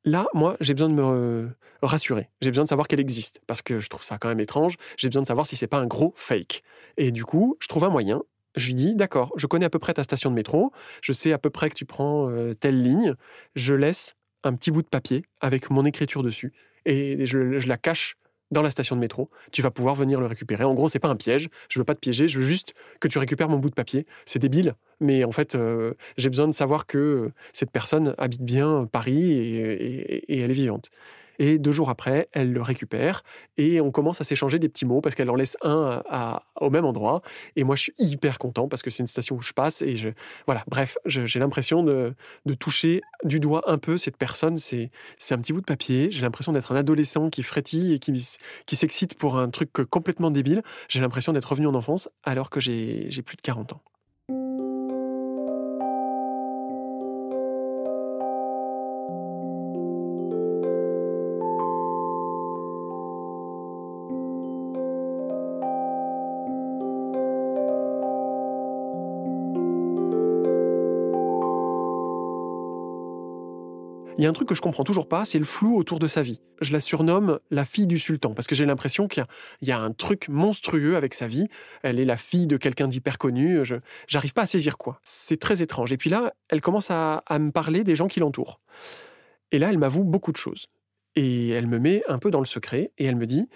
Là, 0.06 0.26
moi, 0.34 0.56
j'ai 0.62 0.74
besoin 0.74 0.90
de 0.90 0.94
me 0.94 1.04
euh, 1.04 1.48
rassurer. 1.82 2.30
J'ai 2.42 2.50
besoin 2.50 2.64
de 2.64 2.70
savoir 2.70 2.88
qu'elle 2.88 3.02
existe. 3.02 3.42
Parce 3.46 3.62
que 3.62 3.80
je 3.80 3.90
trouve 3.90 4.04
ça 4.04 4.18
quand 4.18 4.30
même 4.30 4.40
étrange. 4.40 4.78
J'ai 4.98 5.10
besoin 5.10 5.24
de 5.24 5.28
savoir 5.28 5.46
si 5.46 5.56
c'est 5.56 5.68
pas 5.68 5.80
un 5.80 5.88
gros 5.88 6.14
fake. 6.16 6.64
Et 6.98 7.12
du 7.12 7.26
coup, 7.26 7.58
je 7.60 7.68
trouve 7.68 7.84
un 7.84 7.90
moyen. 7.90 8.24
Je 8.56 8.68
lui 8.68 8.76
dis, 8.76 8.96
d'accord, 8.96 9.34
je 9.36 9.48
connais 9.48 9.66
à 9.66 9.70
peu 9.70 9.80
près 9.80 9.94
ta 9.94 10.04
station 10.04 10.30
de 10.30 10.36
métro. 10.36 10.72
Je 11.02 11.12
sais 11.12 11.34
à 11.34 11.38
peu 11.38 11.50
près 11.50 11.70
que 11.70 11.76
tu 11.76 11.86
prends 11.86 12.30
euh, 12.30 12.54
telle 12.54 12.82
ligne. 12.82 13.16
Je 13.56 13.74
laisse 13.74 14.15
un 14.46 14.54
petit 14.54 14.72
bout 14.72 14.82
de 14.82 14.88
papier 14.88 15.24
avec 15.42 15.70
mon 15.70 15.86
écriture 15.86 16.24
dessus. 16.24 16.54
Et 16.86 17.26
je, 17.26 17.68
la 17.68 17.78
cache 17.78 18.18
dans 18.52 18.62
la 18.62 18.70
station 18.70 18.96
de 18.96 19.02
métro. 19.02 19.30
Tu 19.52 19.62
vas 19.62 19.72
pouvoir 19.72 19.96
venir 19.96 20.20
le 20.20 20.28
récupérer. 20.28 20.64
En 20.64 20.76
gros, 20.76 20.88
c'est 20.88 21.00
pas 21.00 21.08
un 21.10 21.16
piège. 21.16 21.50
Je 21.68 21.80
veux 21.80 21.86
pas 21.86 21.96
te 21.96 22.00
piéger. 22.00 22.28
Je 22.28 22.40
veux 22.40 22.46
juste 22.46 22.74
que 23.00 23.08
tu 23.08 23.18
récupères 23.18 23.50
mon 23.50 23.58
bout 23.58 23.70
de 23.70 23.76
papier. 23.76 24.06
C'est 24.26 24.40
débile, 24.40 24.76
mais 25.00 25.24
en 25.24 25.32
fait, 25.32 25.56
euh, 25.56 25.94
j'ai 26.18 26.30
besoin 26.30 26.48
de 26.48 26.54
savoir 26.54 26.86
que 26.86 27.32
cette 27.54 27.72
personne 27.72 28.14
habite 28.18 28.44
bien 28.44 28.88
Paris 28.92 29.34
et 29.34 30.40
elle 30.40 30.52
est 30.52 30.54
vivante. 30.54 30.92
Et 31.40 31.58
deux 31.58 31.72
jours 31.72 31.90
après, 31.90 32.30
elle 32.32 32.52
le 32.52 32.62
récupère 32.62 33.24
et 33.58 33.82
on 33.82 33.92
commence 33.92 34.22
à 34.22 34.24
s'échanger 34.24 34.60
des 34.60 34.70
petits 34.70 34.86
mots 34.86 35.02
parce 35.02 35.16
qu'elle 35.16 35.30
en 35.30 35.36
laisse 35.36 35.58
un 35.64 36.02
au 36.60 36.70
même 36.70 36.86
endroit. 36.86 37.22
Et 37.56 37.64
moi, 37.64 37.76
je 37.76 37.84
suis 37.84 37.94
hyper 37.98 38.40
content 38.40 38.68
parce 38.68 38.82
que 38.82 38.90
c'est 38.90 39.04
une 39.04 39.08
station 39.08 39.36
où 39.36 39.42
je 39.42 39.54
passe 39.54 39.82
et 39.82 39.96
voilà. 40.46 40.64
Bref, 40.68 40.98
j'ai 41.06 41.40
l'impression 41.40 41.84
de, 41.84 42.16
toucher 42.60 43.02
du 43.24 43.40
doigt 43.40 43.64
un 43.68 43.78
peu 43.78 43.98
cette 43.98 44.18
personne. 44.18 44.58
C'est, 44.58 44.92
un 45.32 45.38
petit 45.38 45.54
bout 45.54 45.62
de 45.62 45.66
papier. 45.66 46.10
J'ai 46.12 46.22
l'impression 46.22 46.52
d'être 46.52 46.72
un 46.72 46.76
adolescent 46.76 47.30
qui 47.30 47.44
frétille 47.44 47.94
et 47.94 48.00
qui, 48.00 48.76
s'excite 48.76 49.16
pour 49.16 49.38
un 49.38 49.50
truc 49.50 49.72
complètement 49.90 50.32
débile. 50.32 50.62
J'ai 50.88 51.00
l'impression 51.00 51.34
d'être 51.34 51.46
revenu 51.46 51.68
en 51.68 51.76
enfance 51.76 52.10
alors 52.24 52.50
que 52.50 52.60
j'ai 52.60 53.10
plus 53.26 53.36
de 53.36 53.42
40 53.42 53.74
ans. 53.74 53.82
Il 74.18 74.24
y 74.24 74.28
a 74.28 74.30
un 74.30 74.34
truc 74.34 74.48
que 74.48 74.56
je 74.56 74.62
comprends 74.62 74.86
toujours 74.86 75.10
pas, 75.10 75.26
c'est 75.26 75.40
le 75.40 75.46
flou 75.46 75.76
autour 75.76 76.00
de 76.00 76.08
sa 76.08 76.22
vie. 76.22 76.40
Je 76.62 76.72
la 76.72 76.80
surnomme 76.80 77.40
la 77.52 77.66
fille 77.66 77.86
du 77.86 78.00
sultan 78.00 78.34
parce 78.34 78.48
que 78.48 78.56
j'ai 78.56 78.66
l'impression 78.66 79.10
qu'il 79.10 79.26
y 79.62 79.68
y, 79.68 79.72
a 79.74 79.80
un 79.80 79.92
truc 79.92 80.30
monstrueux 80.30 80.96
avec 80.96 81.14
sa 81.14 81.28
vie. 81.28 81.50
Elle 81.84 82.00
est 82.00 82.06
la 82.06 82.16
fille 82.16 82.48
de 82.48 82.56
quelqu'un 82.56 82.88
d'hyper 82.88 83.18
connu. 83.18 83.66
Je 83.66 83.76
j'arrive 84.08 84.32
pas 84.32 84.44
à 84.44 84.46
saisir 84.46 84.78
quoi. 84.78 85.02
C'est 85.04 85.40
très 85.40 85.62
étrange. 85.62 85.92
Et 85.92 85.98
puis 85.98 86.10
là, 86.10 86.34
elle 86.48 86.62
commence 86.62 86.92
à, 86.92 87.24
à 87.26 87.40
me 87.40 87.52
parler 87.52 87.84
des 87.84 87.96
gens 87.96 88.08
qui 88.08 88.22
l'entourent. 88.22 88.62
Et 89.52 89.60
là, 89.60 89.70
elle 89.70 89.78
m'avoue 89.78 90.06
beaucoup 90.06 90.32
de 90.32 90.38
choses. 90.38 90.68
Et 91.18 91.50
elle 91.50 91.68
me 91.68 91.78
met 91.78 92.02
un 92.08 92.18
peu 92.18 92.32
dans 92.32 92.40
le 92.40 92.46
secret 92.46 92.92
et 92.98 93.06
elle 93.06 93.18
me 93.18 93.28
dit 93.28 93.50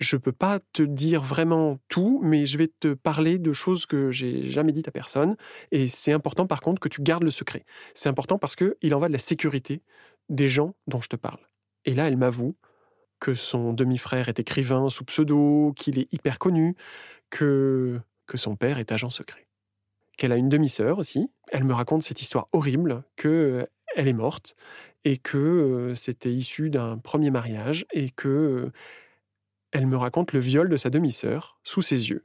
je 0.00 0.16
peux 0.16 0.32
pas 0.32 0.60
te 0.72 0.82
dire 0.82 1.22
vraiment 1.22 1.78
tout, 1.88 2.20
mais 2.22 2.46
je 2.46 2.58
vais 2.58 2.68
te 2.68 2.94
parler 2.94 3.38
de 3.38 3.52
choses 3.52 3.86
que 3.86 4.10
j'ai 4.10 4.48
jamais 4.48 4.72
dites 4.72 4.88
à 4.88 4.90
personne. 4.90 5.36
Et 5.70 5.88
c'est 5.88 6.12
important, 6.12 6.46
par 6.46 6.60
contre, 6.60 6.80
que 6.80 6.88
tu 6.88 7.02
gardes 7.02 7.22
le 7.22 7.30
secret. 7.30 7.64
C'est 7.94 8.08
important 8.08 8.38
parce 8.38 8.56
que 8.56 8.76
il 8.82 8.94
en 8.94 8.98
va 8.98 9.08
de 9.08 9.12
la 9.12 9.18
sécurité 9.18 9.82
des 10.28 10.48
gens 10.48 10.74
dont 10.86 11.00
je 11.00 11.08
te 11.08 11.16
parle. 11.16 11.40
Et 11.84 11.94
là, 11.94 12.08
elle 12.08 12.16
m'avoue 12.16 12.56
que 13.20 13.34
son 13.34 13.72
demi-frère 13.72 14.28
est 14.28 14.38
écrivain 14.38 14.88
sous 14.88 15.04
pseudo, 15.04 15.72
qu'il 15.76 15.98
est 15.98 16.12
hyper 16.12 16.38
connu, 16.38 16.76
que, 17.30 18.00
que 18.26 18.36
son 18.36 18.56
père 18.56 18.78
est 18.78 18.92
agent 18.92 19.10
secret. 19.10 19.46
Qu'elle 20.16 20.32
a 20.32 20.36
une 20.36 20.48
demi-sœur 20.48 20.98
aussi. 20.98 21.30
Elle 21.48 21.64
me 21.64 21.74
raconte 21.74 22.02
cette 22.02 22.20
histoire 22.20 22.48
horrible 22.52 23.04
que 23.16 23.28
euh, 23.28 23.66
elle 23.96 24.08
est 24.08 24.12
morte 24.12 24.54
et 25.04 25.18
que 25.18 25.38
euh, 25.38 25.94
c'était 25.94 26.32
issu 26.32 26.70
d'un 26.70 26.98
premier 26.98 27.30
mariage 27.30 27.86
et 27.92 28.10
que 28.10 28.28
euh, 28.28 28.72
elle 29.74 29.86
me 29.88 29.96
raconte 29.96 30.32
le 30.32 30.38
viol 30.38 30.68
de 30.68 30.76
sa 30.76 30.88
demi-sœur 30.88 31.58
sous 31.64 31.82
ses 31.82 32.08
yeux 32.08 32.22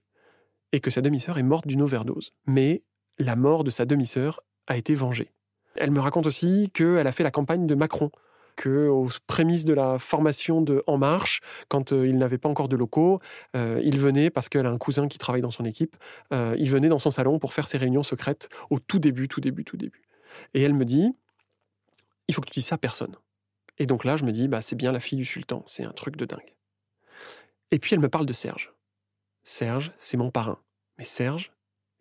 et 0.71 0.79
que 0.79 0.91
sa 0.91 1.01
demi-sœur 1.01 1.39
est 1.39 1.43
morte 1.43 1.65
d'une 1.65 1.81
overdose. 1.81 2.31
Mais 2.45 2.83
la 3.17 3.35
mort 3.35 3.63
de 3.63 3.71
sa 3.71 3.85
demi-sœur 3.85 4.41
a 4.67 4.77
été 4.77 4.93
vengée. 4.93 5.33
Elle 5.75 5.89
me 5.89 5.99
raconte 5.99 6.27
aussi 6.27 6.69
qu'elle 6.73 7.07
a 7.07 7.11
fait 7.11 7.23
la 7.23 7.31
campagne 7.31 7.65
de 7.65 7.73
Macron, 7.73 8.11
que 8.55 8.87
aux 8.87 9.09
prémices 9.25 9.65
de 9.65 9.73
la 9.73 9.97
formation 9.97 10.61
de 10.61 10.83
En 10.85 10.99
Marche, 10.99 11.41
quand 11.69 11.91
euh, 11.91 12.07
il 12.07 12.19
n'avait 12.19 12.37
pas 12.37 12.49
encore 12.49 12.69
de 12.69 12.75
locaux, 12.75 13.19
euh, 13.55 13.81
il 13.83 13.99
venait, 13.99 14.29
parce 14.29 14.47
qu'elle 14.47 14.67
a 14.67 14.69
un 14.69 14.77
cousin 14.77 15.07
qui 15.07 15.17
travaille 15.17 15.41
dans 15.41 15.49
son 15.49 15.65
équipe, 15.65 15.95
euh, 16.31 16.55
il 16.59 16.69
venait 16.69 16.89
dans 16.89 16.99
son 16.99 17.09
salon 17.09 17.39
pour 17.39 17.53
faire 17.53 17.67
ses 17.67 17.79
réunions 17.79 18.03
secrètes 18.03 18.49
au 18.69 18.79
tout 18.79 18.99
début, 18.99 19.27
tout 19.27 19.41
début, 19.41 19.63
tout 19.63 19.77
début. 19.77 20.03
Et 20.53 20.61
elle 20.61 20.75
me 20.75 20.85
dit, 20.85 21.11
il 22.27 22.35
faut 22.35 22.41
que 22.41 22.47
tu 22.47 22.59
dises 22.59 22.67
ça 22.67 22.75
à 22.75 22.77
personne. 22.77 23.15
Et 23.79 23.87
donc 23.87 24.03
là, 24.03 24.17
je 24.17 24.23
me 24.23 24.31
dis, 24.31 24.47
bah, 24.47 24.61
c'est 24.61 24.75
bien 24.75 24.91
la 24.91 24.99
fille 24.99 25.17
du 25.17 25.25
sultan, 25.25 25.63
c'est 25.65 25.83
un 25.83 25.93
truc 25.93 26.15
de 26.15 26.25
dingue. 26.25 26.58
Et 27.71 27.79
puis 27.79 27.93
elle 27.93 28.01
me 28.01 28.09
parle 28.09 28.25
de 28.25 28.33
Serge. 28.33 28.73
Serge, 29.43 29.91
c'est 29.97 30.17
mon 30.17 30.31
parrain. 30.31 30.59
Mais 30.97 31.03
Serge, 31.03 31.51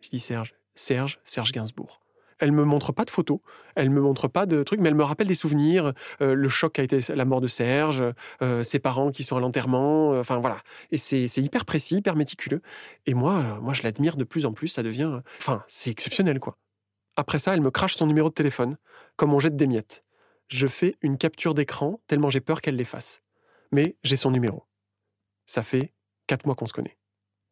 je 0.01 0.09
dis 0.09 0.19
Serge, 0.19 0.55
Serge, 0.75 1.19
Serge 1.23 1.51
Gainsbourg. 1.51 2.01
Elle 2.39 2.53
me 2.53 2.63
montre 2.63 2.93
pas 2.93 3.03
de 3.03 3.09
photos, 3.09 3.39
elle 3.75 3.89
me 3.89 3.99
montre 3.99 4.29
pas 4.29 4.45
de 4.45 4.63
trucs, 4.63 4.79
mais 4.79 4.87
elle 4.87 4.95
me 4.95 5.03
rappelle 5.03 5.27
des 5.27 5.35
souvenirs, 5.35 5.93
euh, 6.21 6.33
le 6.33 6.49
choc 6.49 6.79
a 6.79 6.83
été 6.83 7.01
la 7.13 7.25
mort 7.25 7.41
de 7.41 7.47
Serge, 7.47 8.01
euh, 8.41 8.63
ses 8.63 8.79
parents 8.79 9.11
qui 9.11 9.23
sont 9.25 9.35
à 9.35 9.41
l'enterrement, 9.41 10.13
euh, 10.13 10.21
enfin 10.21 10.37
voilà. 10.39 10.61
Et 10.91 10.97
c'est 10.97 11.25
hyper 11.37 11.65
précis, 11.65 11.97
hyper 11.97 12.15
méticuleux. 12.15 12.61
Et 13.05 13.13
moi, 13.13 13.59
moi 13.61 13.73
je 13.73 13.83
l'admire 13.83 14.15
de 14.15 14.23
plus 14.23 14.45
en 14.45 14.53
plus, 14.53 14.69
ça 14.69 14.83
devient, 14.83 15.19
enfin 15.39 15.63
c'est 15.67 15.91
exceptionnel 15.91 16.39
quoi. 16.39 16.57
Après 17.17 17.39
ça, 17.39 17.53
elle 17.53 17.61
me 17.61 17.71
crache 17.71 17.95
son 17.95 18.07
numéro 18.07 18.29
de 18.29 18.33
téléphone, 18.33 18.77
comme 19.17 19.33
on 19.33 19.39
jette 19.39 19.57
des 19.57 19.67
miettes. 19.67 20.05
Je 20.47 20.67
fais 20.67 20.95
une 21.01 21.17
capture 21.17 21.53
d'écran 21.53 21.99
tellement 22.07 22.29
j'ai 22.29 22.39
peur 22.39 22.61
qu'elle 22.61 22.77
l'efface. 22.77 23.21
Mais 23.71 23.97
j'ai 24.03 24.15
son 24.15 24.31
numéro. 24.31 24.68
Ça 25.49 25.63
fait 25.63 25.95
quatre 26.27 26.45
mois 26.45 26.53
qu'on 26.53 26.67
se 26.67 26.73
connaît. 26.73 26.95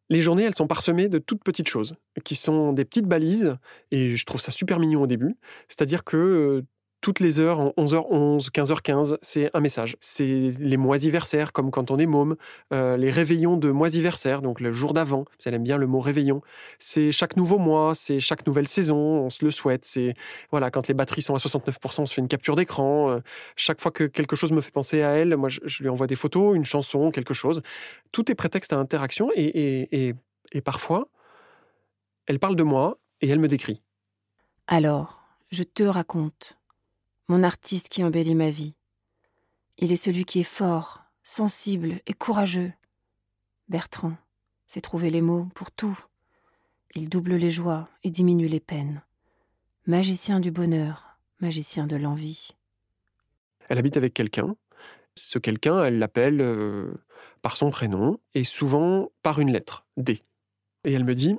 Les 0.08 0.22
journées, 0.22 0.44
elles 0.44 0.54
sont 0.54 0.68
parsemées 0.68 1.08
de 1.08 1.18
toutes 1.18 1.42
petites 1.42 1.68
choses, 1.68 1.96
qui 2.24 2.36
sont 2.36 2.72
des 2.72 2.84
petites 2.84 3.06
balises, 3.06 3.56
et 3.90 4.16
je 4.16 4.24
trouve 4.24 4.40
ça 4.40 4.52
super 4.52 4.78
mignon 4.78 5.02
au 5.02 5.08
début. 5.08 5.36
C'est-à-dire 5.66 6.04
que 6.04 6.16
euh, 6.16 6.66
toutes 7.00 7.20
les 7.20 7.38
heures, 7.38 7.60
en 7.60 7.68
11h11, 7.76 8.50
15h15, 8.50 9.18
c'est 9.22 9.50
un 9.54 9.60
message. 9.60 9.96
C'est 10.00 10.52
les 10.58 10.76
moisiversaires, 10.76 11.52
comme 11.52 11.70
quand 11.70 11.90
on 11.90 11.98
est 11.98 12.06
môme, 12.06 12.36
euh, 12.72 12.96
les 12.96 13.10
réveillons 13.10 13.56
de 13.56 13.70
moisiversaire, 13.70 14.42
donc 14.42 14.60
le 14.60 14.72
jour 14.72 14.94
d'avant, 14.94 15.24
qu'elle 15.38 15.54
aime 15.54 15.62
bien 15.62 15.76
le 15.76 15.86
mot 15.86 16.00
réveillon. 16.00 16.42
C'est 16.78 17.12
chaque 17.12 17.36
nouveau 17.36 17.58
mois, 17.58 17.94
c'est 17.94 18.18
chaque 18.18 18.46
nouvelle 18.46 18.66
saison, 18.66 18.96
on 18.96 19.30
se 19.30 19.44
le 19.44 19.50
souhaite. 19.50 19.84
C'est 19.84 20.14
voilà, 20.50 20.70
quand 20.70 20.88
les 20.88 20.94
batteries 20.94 21.22
sont 21.22 21.34
à 21.34 21.38
69%, 21.38 22.02
on 22.02 22.06
se 22.06 22.14
fait 22.14 22.20
une 22.20 22.28
capture 22.28 22.56
d'écran. 22.56 23.10
Euh, 23.10 23.20
chaque 23.54 23.80
fois 23.80 23.92
que 23.92 24.04
quelque 24.04 24.34
chose 24.34 24.50
me 24.50 24.60
fait 24.60 24.72
penser 24.72 25.02
à 25.02 25.10
elle, 25.10 25.36
moi 25.36 25.48
je, 25.48 25.60
je 25.64 25.82
lui 25.82 25.88
envoie 25.88 26.08
des 26.08 26.16
photos, 26.16 26.56
une 26.56 26.64
chanson, 26.64 27.10
quelque 27.12 27.34
chose. 27.34 27.62
Tout 28.10 28.30
est 28.30 28.34
prétexte 28.34 28.72
à 28.72 28.76
interaction 28.76 29.30
et, 29.34 29.44
et, 29.44 30.08
et, 30.08 30.14
et 30.52 30.60
parfois, 30.60 31.08
elle 32.26 32.40
parle 32.40 32.56
de 32.56 32.64
moi 32.64 32.98
et 33.20 33.28
elle 33.28 33.38
me 33.38 33.48
décrit. 33.48 33.82
Alors, 34.66 35.22
je 35.50 35.62
te 35.62 35.82
raconte. 35.82 36.57
Mon 37.30 37.42
artiste 37.42 37.90
qui 37.90 38.02
embellit 38.02 38.34
ma 38.34 38.48
vie. 38.48 38.74
Il 39.76 39.92
est 39.92 39.96
celui 39.96 40.24
qui 40.24 40.40
est 40.40 40.44
fort, 40.44 41.02
sensible 41.22 42.00
et 42.06 42.14
courageux. 42.14 42.72
Bertrand 43.68 44.16
sait 44.66 44.80
trouver 44.80 45.10
les 45.10 45.20
mots 45.20 45.46
pour 45.54 45.70
tout. 45.70 45.98
Il 46.94 47.10
double 47.10 47.34
les 47.34 47.50
joies 47.50 47.86
et 48.02 48.10
diminue 48.10 48.46
les 48.46 48.60
peines. 48.60 49.02
Magicien 49.86 50.40
du 50.40 50.50
bonheur, 50.50 51.18
magicien 51.40 51.86
de 51.86 51.96
l'envie. 51.96 52.52
Elle 53.68 53.76
habite 53.78 53.98
avec 53.98 54.14
quelqu'un. 54.14 54.56
Ce 55.14 55.38
quelqu'un, 55.38 55.84
elle 55.84 55.98
l'appelle 55.98 56.40
euh, 56.40 56.94
par 57.42 57.56
son 57.56 57.68
prénom 57.68 58.18
et 58.34 58.44
souvent 58.44 59.12
par 59.22 59.38
une 59.38 59.52
lettre, 59.52 59.84
D. 59.98 60.22
Et 60.84 60.94
elle 60.94 61.04
me 61.04 61.14
dit 61.14 61.36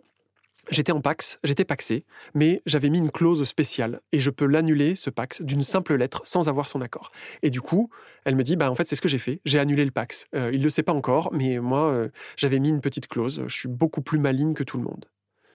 J'étais 0.71 0.91
en 0.91 1.01
Pax, 1.01 1.39
j'étais 1.43 1.65
paxé, 1.65 2.05
mais 2.35 2.61
j'avais 2.67 2.89
mis 2.89 2.99
une 2.99 3.09
clause 3.09 3.43
spéciale 3.47 4.01
et 4.11 4.19
je 4.19 4.29
peux 4.29 4.45
l'annuler, 4.45 4.95
ce 4.95 5.09
Pax, 5.09 5.41
d'une 5.41 5.63
simple 5.63 5.95
lettre 5.95 6.21
sans 6.25 6.47
avoir 6.47 6.67
son 6.67 6.81
accord. 6.81 7.11
Et 7.41 7.49
du 7.49 7.59
coup, 7.59 7.89
elle 8.23 8.35
me 8.35 8.43
dit 8.43 8.55
Bah, 8.55 8.69
en 8.69 8.75
fait, 8.75 8.87
c'est 8.87 8.95
ce 8.95 9.01
que 9.01 9.07
j'ai 9.07 9.17
fait. 9.17 9.41
J'ai 9.45 9.57
annulé 9.57 9.83
le 9.83 9.91
Pax. 9.91 10.27
Euh, 10.35 10.51
il 10.53 10.59
ne 10.59 10.65
le 10.65 10.69
sait 10.69 10.83
pas 10.83 10.93
encore, 10.93 11.31
mais 11.33 11.59
moi, 11.59 11.91
euh, 11.91 12.09
j'avais 12.37 12.59
mis 12.59 12.69
une 12.69 12.81
petite 12.81 13.07
clause. 13.07 13.43
Je 13.47 13.53
suis 13.53 13.67
beaucoup 13.67 14.01
plus 14.01 14.19
maligne 14.19 14.53
que 14.53 14.63
tout 14.63 14.77
le 14.77 14.83
monde. 14.83 15.05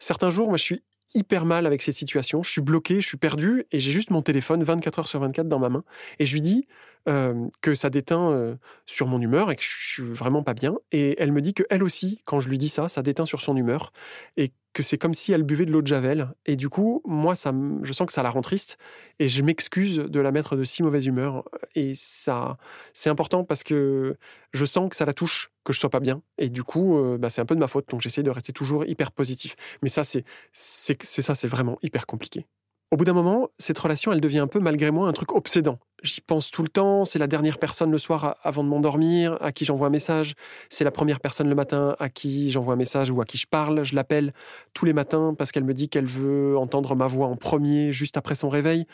Certains 0.00 0.30
jours, 0.30 0.48
moi, 0.48 0.56
je 0.56 0.64
suis 0.64 0.82
hyper 1.14 1.44
mal 1.44 1.66
avec 1.66 1.80
cette 1.82 1.94
situation. 1.94 2.42
Je 2.42 2.50
suis 2.50 2.60
bloqué, 2.60 3.00
je 3.00 3.06
suis 3.06 3.16
perdu 3.16 3.64
et 3.70 3.78
j'ai 3.80 3.92
juste 3.92 4.10
mon 4.10 4.22
téléphone 4.22 4.64
24 4.64 4.98
heures 4.98 5.08
sur 5.08 5.20
24 5.20 5.48
dans 5.48 5.60
ma 5.60 5.68
main. 5.68 5.84
Et 6.18 6.26
je 6.26 6.32
lui 6.34 6.40
dis 6.40 6.66
que 7.06 7.74
ça 7.74 7.90
déteint 7.90 8.56
sur 8.86 9.06
mon 9.06 9.20
humeur 9.20 9.50
et 9.50 9.56
que 9.56 9.62
je 9.62 9.88
suis 9.88 10.02
vraiment 10.02 10.42
pas 10.42 10.54
bien. 10.54 10.76
Et 10.92 11.20
elle 11.20 11.32
me 11.32 11.40
dit 11.40 11.54
que 11.54 11.64
elle 11.70 11.82
aussi, 11.82 12.20
quand 12.24 12.40
je 12.40 12.48
lui 12.48 12.58
dis 12.58 12.68
ça, 12.68 12.88
ça 12.88 13.02
déteint 13.02 13.26
sur 13.26 13.42
son 13.42 13.56
humeur 13.56 13.92
et 14.36 14.52
que 14.72 14.82
c'est 14.82 14.98
comme 14.98 15.14
si 15.14 15.30
elle 15.32 15.44
buvait 15.44 15.66
de 15.66 15.70
l'eau 15.70 15.82
de 15.82 15.86
javel. 15.86 16.30
Et 16.46 16.56
du 16.56 16.68
coup, 16.68 17.00
moi, 17.04 17.36
ça, 17.36 17.52
je 17.82 17.92
sens 17.92 18.06
que 18.08 18.12
ça 18.12 18.24
la 18.24 18.30
rend 18.30 18.40
triste 18.40 18.76
et 19.20 19.28
je 19.28 19.42
m'excuse 19.44 19.98
de 19.98 20.20
la 20.20 20.32
mettre 20.32 20.56
de 20.56 20.64
si 20.64 20.82
mauvaise 20.82 21.06
humeur. 21.06 21.44
Et 21.76 21.92
ça, 21.94 22.56
c'est 22.92 23.08
important 23.10 23.44
parce 23.44 23.62
que 23.62 24.16
je 24.52 24.64
sens 24.64 24.90
que 24.90 24.96
ça 24.96 25.04
la 25.04 25.12
touche, 25.12 25.52
que 25.64 25.72
je 25.72 25.78
sois 25.78 25.90
pas 25.90 26.00
bien. 26.00 26.22
Et 26.38 26.48
du 26.50 26.64
coup, 26.64 26.98
bah, 27.20 27.30
c'est 27.30 27.40
un 27.40 27.46
peu 27.46 27.54
de 27.54 27.60
ma 27.60 27.68
faute. 27.68 27.88
Donc 27.90 28.00
j'essaie 28.00 28.24
de 28.24 28.30
rester 28.30 28.52
toujours 28.52 28.84
hyper 28.84 29.12
positif. 29.12 29.54
Mais 29.82 29.88
ça, 29.88 30.02
c'est 30.04 30.24
ça, 30.52 31.34
c'est 31.36 31.48
vraiment 31.48 31.78
hyper 31.82 32.06
compliqué. 32.06 32.46
Au 32.94 32.96
bout 32.96 33.04
d'un 33.04 33.12
moment, 33.12 33.48
cette 33.58 33.80
relation, 33.80 34.12
elle 34.12 34.20
devient 34.20 34.38
un 34.38 34.46
peu, 34.46 34.60
malgré 34.60 34.92
moi, 34.92 35.08
un 35.08 35.12
truc 35.12 35.34
obsédant. 35.34 35.80
J'y 36.04 36.20
pense 36.20 36.52
tout 36.52 36.62
le 36.62 36.68
temps, 36.68 37.04
c'est 37.04 37.18
la 37.18 37.26
dernière 37.26 37.58
personne 37.58 37.90
le 37.90 37.98
soir 37.98 38.36
avant 38.44 38.62
de 38.62 38.68
m'endormir 38.68 39.36
à 39.40 39.50
qui 39.50 39.64
j'envoie 39.64 39.88
un 39.88 39.90
message, 39.90 40.34
c'est 40.68 40.84
la 40.84 40.92
première 40.92 41.18
personne 41.18 41.48
le 41.48 41.56
matin 41.56 41.96
à 41.98 42.08
qui 42.08 42.52
j'envoie 42.52 42.74
un 42.74 42.76
message 42.76 43.10
ou 43.10 43.20
à 43.20 43.24
qui 43.24 43.36
je 43.36 43.48
parle, 43.48 43.84
je 43.84 43.96
l'appelle 43.96 44.32
tous 44.74 44.84
les 44.84 44.92
matins 44.92 45.34
parce 45.36 45.50
qu'elle 45.50 45.64
me 45.64 45.74
dit 45.74 45.88
qu'elle 45.88 46.06
veut 46.06 46.56
entendre 46.56 46.94
ma 46.94 47.08
voix 47.08 47.26
en 47.26 47.34
premier, 47.34 47.90
juste 47.90 48.16
après 48.16 48.36
son 48.36 48.48
réveil. 48.48 48.86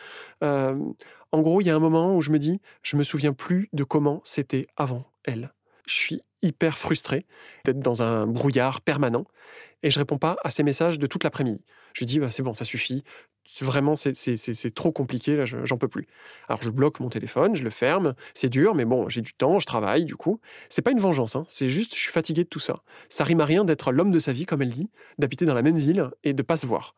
Euh, 0.42 0.78
en 1.30 1.42
gros, 1.42 1.60
il 1.60 1.66
y 1.66 1.70
a 1.70 1.76
un 1.76 1.78
moment 1.78 2.16
où 2.16 2.22
je 2.22 2.30
me 2.30 2.38
dis, 2.38 2.58
je 2.82 2.96
me 2.96 3.02
souviens 3.02 3.34
plus 3.34 3.68
de 3.74 3.84
comment 3.84 4.22
c'était 4.24 4.66
avant 4.78 5.04
elle. 5.26 5.52
Je 5.86 5.92
suis 5.92 6.22
hyper 6.40 6.78
frustré 6.78 7.26
d'être 7.66 7.80
dans 7.80 8.00
un 8.00 8.26
brouillard 8.26 8.80
permanent 8.80 9.26
et 9.82 9.90
je 9.90 9.98
réponds 9.98 10.16
pas 10.16 10.38
à 10.42 10.50
ses 10.50 10.62
messages 10.62 10.98
de 10.98 11.06
toute 11.06 11.22
l'après-midi. 11.22 11.60
Je 11.94 12.00
lui 12.00 12.06
dis, 12.06 12.18
bah, 12.18 12.30
c'est 12.30 12.42
bon, 12.42 12.54
ça 12.54 12.64
suffit. 12.64 13.02
Vraiment, 13.60 13.96
c'est 13.96 14.74
trop 14.74 14.92
compliqué, 14.92 15.36
là, 15.36 15.44
j'en 15.44 15.76
peux 15.76 15.88
plus. 15.88 16.06
Alors, 16.48 16.62
je 16.62 16.70
bloque 16.70 17.00
mon 17.00 17.08
téléphone, 17.08 17.56
je 17.56 17.64
le 17.64 17.70
ferme. 17.70 18.14
C'est 18.32 18.48
dur, 18.48 18.74
mais 18.74 18.84
bon, 18.84 19.08
j'ai 19.08 19.22
du 19.22 19.32
temps, 19.34 19.58
je 19.58 19.66
travaille, 19.66 20.04
du 20.04 20.14
coup. 20.14 20.40
C'est 20.68 20.82
pas 20.82 20.92
une 20.92 21.00
vengeance, 21.00 21.34
hein, 21.34 21.44
c'est 21.48 21.68
juste, 21.68 21.94
je 21.94 22.00
suis 22.00 22.12
fatigué 22.12 22.44
de 22.44 22.48
tout 22.48 22.60
ça. 22.60 22.82
Ça 23.08 23.24
rime 23.24 23.40
à 23.40 23.44
rien 23.44 23.64
d'être 23.64 23.90
l'homme 23.90 24.12
de 24.12 24.20
sa 24.20 24.32
vie, 24.32 24.46
comme 24.46 24.62
elle 24.62 24.70
dit, 24.70 24.88
d'habiter 25.18 25.46
dans 25.46 25.54
la 25.54 25.62
même 25.62 25.78
ville 25.78 26.10
et 26.22 26.32
de 26.32 26.42
pas 26.42 26.56
se 26.56 26.66
voir. 26.66 26.94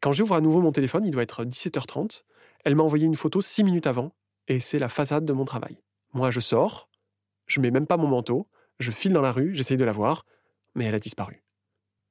Quand 0.00 0.12
j'ouvre 0.12 0.34
à 0.34 0.40
nouveau 0.40 0.62
mon 0.62 0.72
téléphone, 0.72 1.04
il 1.04 1.10
doit 1.10 1.22
être 1.22 1.44
17h30. 1.44 2.22
Elle 2.64 2.74
m'a 2.74 2.82
envoyé 2.82 3.04
une 3.04 3.16
photo 3.16 3.40
six 3.42 3.62
minutes 3.62 3.86
avant, 3.86 4.14
et 4.48 4.60
c'est 4.60 4.78
la 4.78 4.88
façade 4.88 5.24
de 5.26 5.32
mon 5.32 5.44
travail. 5.44 5.78
Moi, 6.14 6.30
je 6.30 6.40
sors, 6.40 6.88
je 7.46 7.60
mets 7.60 7.70
même 7.70 7.86
pas 7.86 7.96
mon 7.98 8.08
manteau, 8.08 8.48
je 8.78 8.90
file 8.90 9.12
dans 9.12 9.20
la 9.20 9.32
rue, 9.32 9.54
j'essaye 9.54 9.76
de 9.76 9.84
la 9.84 9.92
voir, 9.92 10.24
mais 10.74 10.86
elle 10.86 10.94
a 10.94 11.00
disparu. 11.00 11.44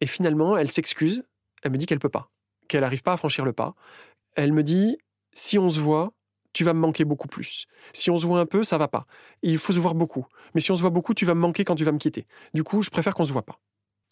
Et 0.01 0.07
finalement, 0.07 0.55
elle 0.55 0.69
s'excuse, 0.69 1.23
elle 1.63 1.71
me 1.71 1.77
dit 1.77 1.85
qu'elle 1.85 1.99
peut 1.99 2.09
pas 2.09 2.29
qu'elle 2.71 2.81
n'arrive 2.81 3.03
pas 3.03 3.13
à 3.13 3.17
franchir 3.17 3.43
le 3.43 3.53
pas. 3.53 3.75
Elle 4.35 4.53
me 4.53 4.63
dit 4.63 4.97
si 5.33 5.59
on 5.59 5.69
se 5.69 5.79
voit, 5.79 6.13
tu 6.53 6.63
vas 6.63 6.73
me 6.73 6.79
manquer 6.79 7.05
beaucoup 7.05 7.27
plus. 7.27 7.65
Si 7.93 8.09
on 8.09 8.17
se 8.17 8.25
voit 8.25 8.39
un 8.39 8.45
peu, 8.45 8.63
ça 8.63 8.77
va 8.77 8.87
pas. 8.87 9.05
il 9.43 9.57
faut 9.57 9.73
se 9.73 9.79
voir 9.79 9.93
beaucoup. 9.93 10.25
Mais 10.55 10.61
si 10.61 10.71
on 10.71 10.75
se 10.75 10.81
voit 10.81 10.89
beaucoup, 10.89 11.13
tu 11.13 11.25
vas 11.25 11.35
me 11.35 11.41
manquer 11.41 11.65
quand 11.65 11.75
tu 11.75 11.83
vas 11.83 11.91
me 11.91 11.97
quitter. 11.97 12.25
Du 12.53 12.63
coup, 12.63 12.81
je 12.81 12.89
préfère 12.89 13.13
qu'on 13.13 13.25
se 13.25 13.33
voit 13.33 13.45
pas. 13.45 13.59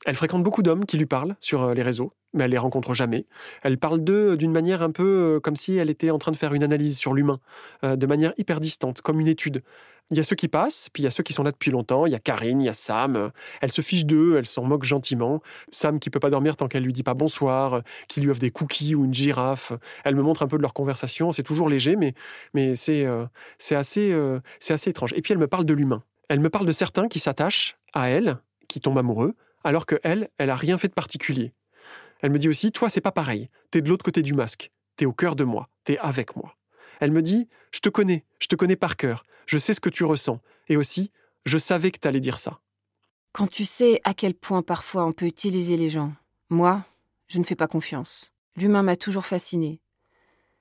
Elle 0.06 0.16
fréquente 0.16 0.44
beaucoup 0.44 0.62
d'hommes 0.62 0.86
qui 0.86 0.98
lui 0.98 1.06
parlent 1.06 1.36
sur 1.40 1.64
euh, 1.64 1.74
les 1.74 1.84
réseaux, 1.84 2.14
mais 2.34 2.44
elle 2.44 2.52
les 2.52 2.58
rencontre 2.58 2.94
jamais. 2.94 3.26
Elle 3.64 3.78
parle 3.78 4.04
d'eux 4.04 4.38
d'une 4.38 4.52
manière 4.52 4.82
un 4.82 4.92
peu 4.92 5.36
euh, 5.36 5.40
comme 5.40 5.56
si 5.56 5.76
elle 5.76 5.90
était 5.90 6.12
en 6.12 6.20
train 6.20 6.32
de 6.32 6.38
faire 6.38 6.54
une 6.54 6.64
analyse 6.64 6.98
sur 6.98 7.14
l'humain, 7.14 7.40
euh, 7.84 7.96
de 7.96 8.06
manière 8.06 8.34
hyper 8.38 8.60
distante, 8.60 9.02
comme 9.02 9.20
une 9.20 9.28
étude. 9.28 9.64
Il 10.12 10.18
y 10.18 10.20
a 10.20 10.24
ceux 10.24 10.36
qui 10.36 10.48
passent, 10.48 10.90
puis 10.92 11.04
il 11.04 11.06
y 11.06 11.08
a 11.08 11.12
ceux 11.12 11.22
qui 11.22 11.34
sont 11.34 11.44
là 11.44 11.52
depuis 11.52 11.70
longtemps. 11.70 12.08
Il 12.08 12.12
y 12.12 12.16
a 12.16 12.20
Karine, 12.20 12.62
il 12.62 12.66
y 12.66 12.70
a 12.70 12.74
Sam. 12.74 13.32
Elle 13.62 13.72
se 13.72 13.82
fiche 13.82 14.06
d'eux, 14.06 14.38
elle 14.38 14.48
s'en 14.48 14.64
moque 14.64 14.84
gentiment. 14.84 15.40
Sam 15.72 16.00
qui 16.00 16.10
peut 16.10 16.20
pas 16.20 16.32
dormir 16.32 16.56
tant 16.56 16.68
qu'elle 16.68 16.82
lui 16.82 16.94
dit 16.94 17.04
pas 17.04 17.14
bonsoir, 17.14 17.84
qui 18.08 18.20
lui 18.20 18.32
offre 18.32 18.40
des 18.40 18.50
cookies 18.50 18.96
ou 18.96 19.06
une 19.06 19.14
girafe. 19.14 19.72
Elle 20.04 20.16
me 20.16 20.24
montre 20.24 20.42
un 20.42 20.48
peu 20.48 20.58
de 20.58 20.64
leur 20.64 20.74
conversation. 20.74 21.32
C'est 21.32 21.44
toujours 21.44 21.70
léger, 21.70 21.96
mais, 21.96 22.16
mais 22.56 22.76
c'est 22.76 23.06
c'est 23.60 23.76
assez, 23.76 24.16
c'est 24.60 24.74
assez 24.74 24.90
étrange. 24.90 25.14
Et 25.14 25.22
puis 25.22 25.32
elle 25.34 25.40
me 25.40 25.48
parle 25.48 25.66
de 25.66 25.76
l'humain. 25.76 26.02
Elle 26.28 26.40
me 26.40 26.50
parle 26.50 26.66
de 26.66 26.72
certains 26.72 27.08
qui 27.08 27.20
s'attachent 27.20 27.78
à 27.94 28.10
elle, 28.10 28.40
qui 28.68 28.80
tombent 28.80 28.98
amoureux, 28.98 29.36
alors 29.64 29.86
que 29.86 30.00
elle, 30.04 30.30
elle 30.40 30.50
a 30.50 30.56
rien 30.56 30.80
fait 30.80 30.88
de 30.88 30.94
particulier. 30.94 31.54
Elle 32.20 32.32
me 32.32 32.40
dit 32.40 32.50
aussi, 32.50 32.72
toi, 32.72 32.90
c'est 32.90 33.02
pas 33.02 33.12
pareil. 33.12 33.50
T'es 33.72 33.82
de 33.82 33.90
l'autre 33.90 34.04
côté 34.04 34.22
du 34.22 34.34
masque. 34.34 34.72
T'es 34.96 35.06
au 35.06 35.14
cœur 35.14 35.36
de 35.36 35.44
moi. 35.44 35.70
T'es 35.84 35.98
avec 36.00 36.36
moi. 36.36 36.56
Elle 37.00 37.12
me 37.12 37.22
dit, 37.22 37.48
je 37.72 37.80
te 37.80 37.90
connais, 37.90 38.26
je 38.40 38.48
te 38.48 38.56
connais 38.56 38.76
par 38.76 38.98
cœur. 38.98 39.24
Je 39.46 39.58
sais 39.58 39.74
ce 39.74 39.80
que 39.80 39.90
tu 39.90 40.04
ressens. 40.04 40.42
Et 40.68 40.78
aussi, 40.78 41.12
je 41.46 41.58
savais 41.58 41.92
que 41.92 42.00
t'allais 42.00 42.20
dire 42.20 42.40
ça. 42.40 42.60
Quand 43.32 43.48
tu 43.48 43.64
sais 43.64 44.02
à 44.04 44.14
quel 44.14 44.34
point 44.34 44.62
parfois 44.62 45.06
on 45.06 45.14
peut 45.14 45.26
utiliser 45.26 45.78
les 45.78 45.90
gens, 45.90 46.14
moi, 46.50 46.86
je 47.28 47.40
ne 47.40 47.44
fais 47.44 47.56
pas 47.56 47.68
confiance. 47.68 48.32
L'humain 48.56 48.84
m'a 48.84 48.96
toujours 48.96 49.26
fasciné. 49.26 49.80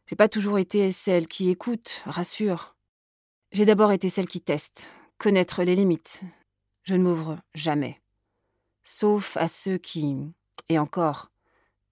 J'ai 0.07 0.17
pas 0.17 0.29
toujours 0.29 0.59
été 0.59 0.93
celle 0.93 1.27
qui 1.27 1.51
écoute, 1.51 2.03
rassure. 2.07 2.77
J'ai 3.53 3.65
d'abord 3.65 3.93
été 3.93 4.09
celle 4.09 4.27
qui 4.27 4.41
teste, 4.41 4.91
connaître 5.19 5.63
les 5.63 5.75
limites. 5.75 6.21
Je 6.85 6.95
ne 6.95 7.03
m'ouvre 7.03 7.39
jamais 7.55 8.01
sauf 8.89 9.37
à 9.37 9.49
ceux 9.49 9.79
qui... 9.79 10.17
Et 10.71 10.79
encore, 10.79 11.31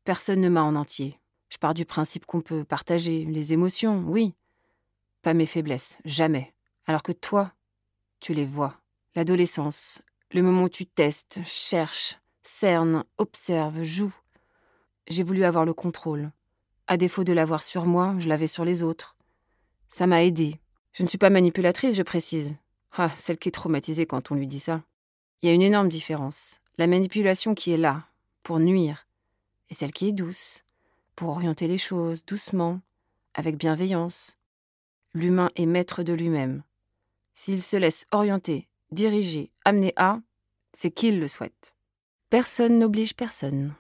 personne 0.07 0.41
ne 0.41 0.49
m'a 0.49 0.63
en 0.63 0.77
entier. 0.77 1.19
Je 1.51 1.59
pars 1.59 1.75
du 1.75 1.85
principe 1.85 2.25
qu'on 2.25 2.41
peut 2.41 2.65
partager 2.65 3.25
les 3.25 3.53
émotions, 3.53 4.05
oui. 4.07 4.35
Pas 5.21 5.35
mes 5.35 5.47
faiblesses, 5.47 5.99
jamais. 6.05 6.55
Alors 6.87 7.03
que 7.03 7.13
toi, 7.13 7.53
tu 8.21 8.33
les 8.33 8.47
vois. 8.47 8.81
L'adolescence, 9.17 10.01
le 10.33 10.43
moment 10.43 10.63
où 10.63 10.69
tu 10.69 10.87
testes, 10.87 11.41
cherches, 11.45 12.19
cernes, 12.43 13.05
observes, 13.19 13.83
joues. 13.83 14.15
J'ai 15.09 15.25
voulu 15.25 15.45
avoir 15.45 15.65
le 15.65 15.75
contrôle. 15.75 16.31
À 16.87 16.97
défaut 16.97 17.25
de 17.25 17.33
l'avoir 17.33 17.63
sur 17.63 17.85
moi, 17.85 18.15
je 18.19 18.29
l'avais 18.29 18.47
sur 18.47 18.65
les 18.65 18.85
autres. 18.85 19.17
Ça 19.89 20.07
m'a 20.07 20.23
aidé. 20.23 20.61
Je 20.93 21.03
ne 21.03 21.09
suis 21.09 21.19
pas 21.19 21.31
manipulatrice, 21.31 21.97
je 21.97 22.03
précise. 22.03 22.55
Ah, 22.97 23.11
celle 23.17 23.39
qui 23.39 23.49
est 23.49 23.53
traumatisée 23.53 24.07
quand 24.07 24.31
on 24.31 24.37
lui 24.37 24.47
dit 24.47 24.61
ça. 24.61 24.83
Il 25.43 25.49
y 25.49 25.51
a 25.51 25.55
une 25.55 25.63
énorme 25.63 25.89
différence. 25.89 26.61
La 26.79 26.87
manipulation 26.87 27.55
qui 27.55 27.73
est 27.73 27.77
là, 27.77 28.05
pour 28.45 28.61
nuire, 28.61 29.06
et 29.71 29.75
celle 29.75 29.93
qui 29.93 30.09
est 30.09 30.13
douce, 30.13 30.65
pour 31.15 31.31
orienter 31.31 31.67
les 31.67 31.79
choses 31.79 32.25
doucement, 32.25 32.81
avec 33.35 33.57
bienveillance. 33.57 34.37
L'humain 35.15 35.51
est 35.57 35.67
maître 35.67 36.03
de 36.03 36.13
lui-même. 36.13 36.63
S'il 37.35 37.63
se 37.63 37.77
laisse 37.77 38.07
orienter, 38.13 38.69
diriger, 38.91 39.51
amener 39.65 39.93
à, 39.97 40.21
c'est 40.73 40.91
qu'il 40.91 41.21
le 41.21 41.29
souhaite. 41.29 41.75
Personne 42.31 42.79
n'oblige 42.79 43.15
personne. 43.15 43.75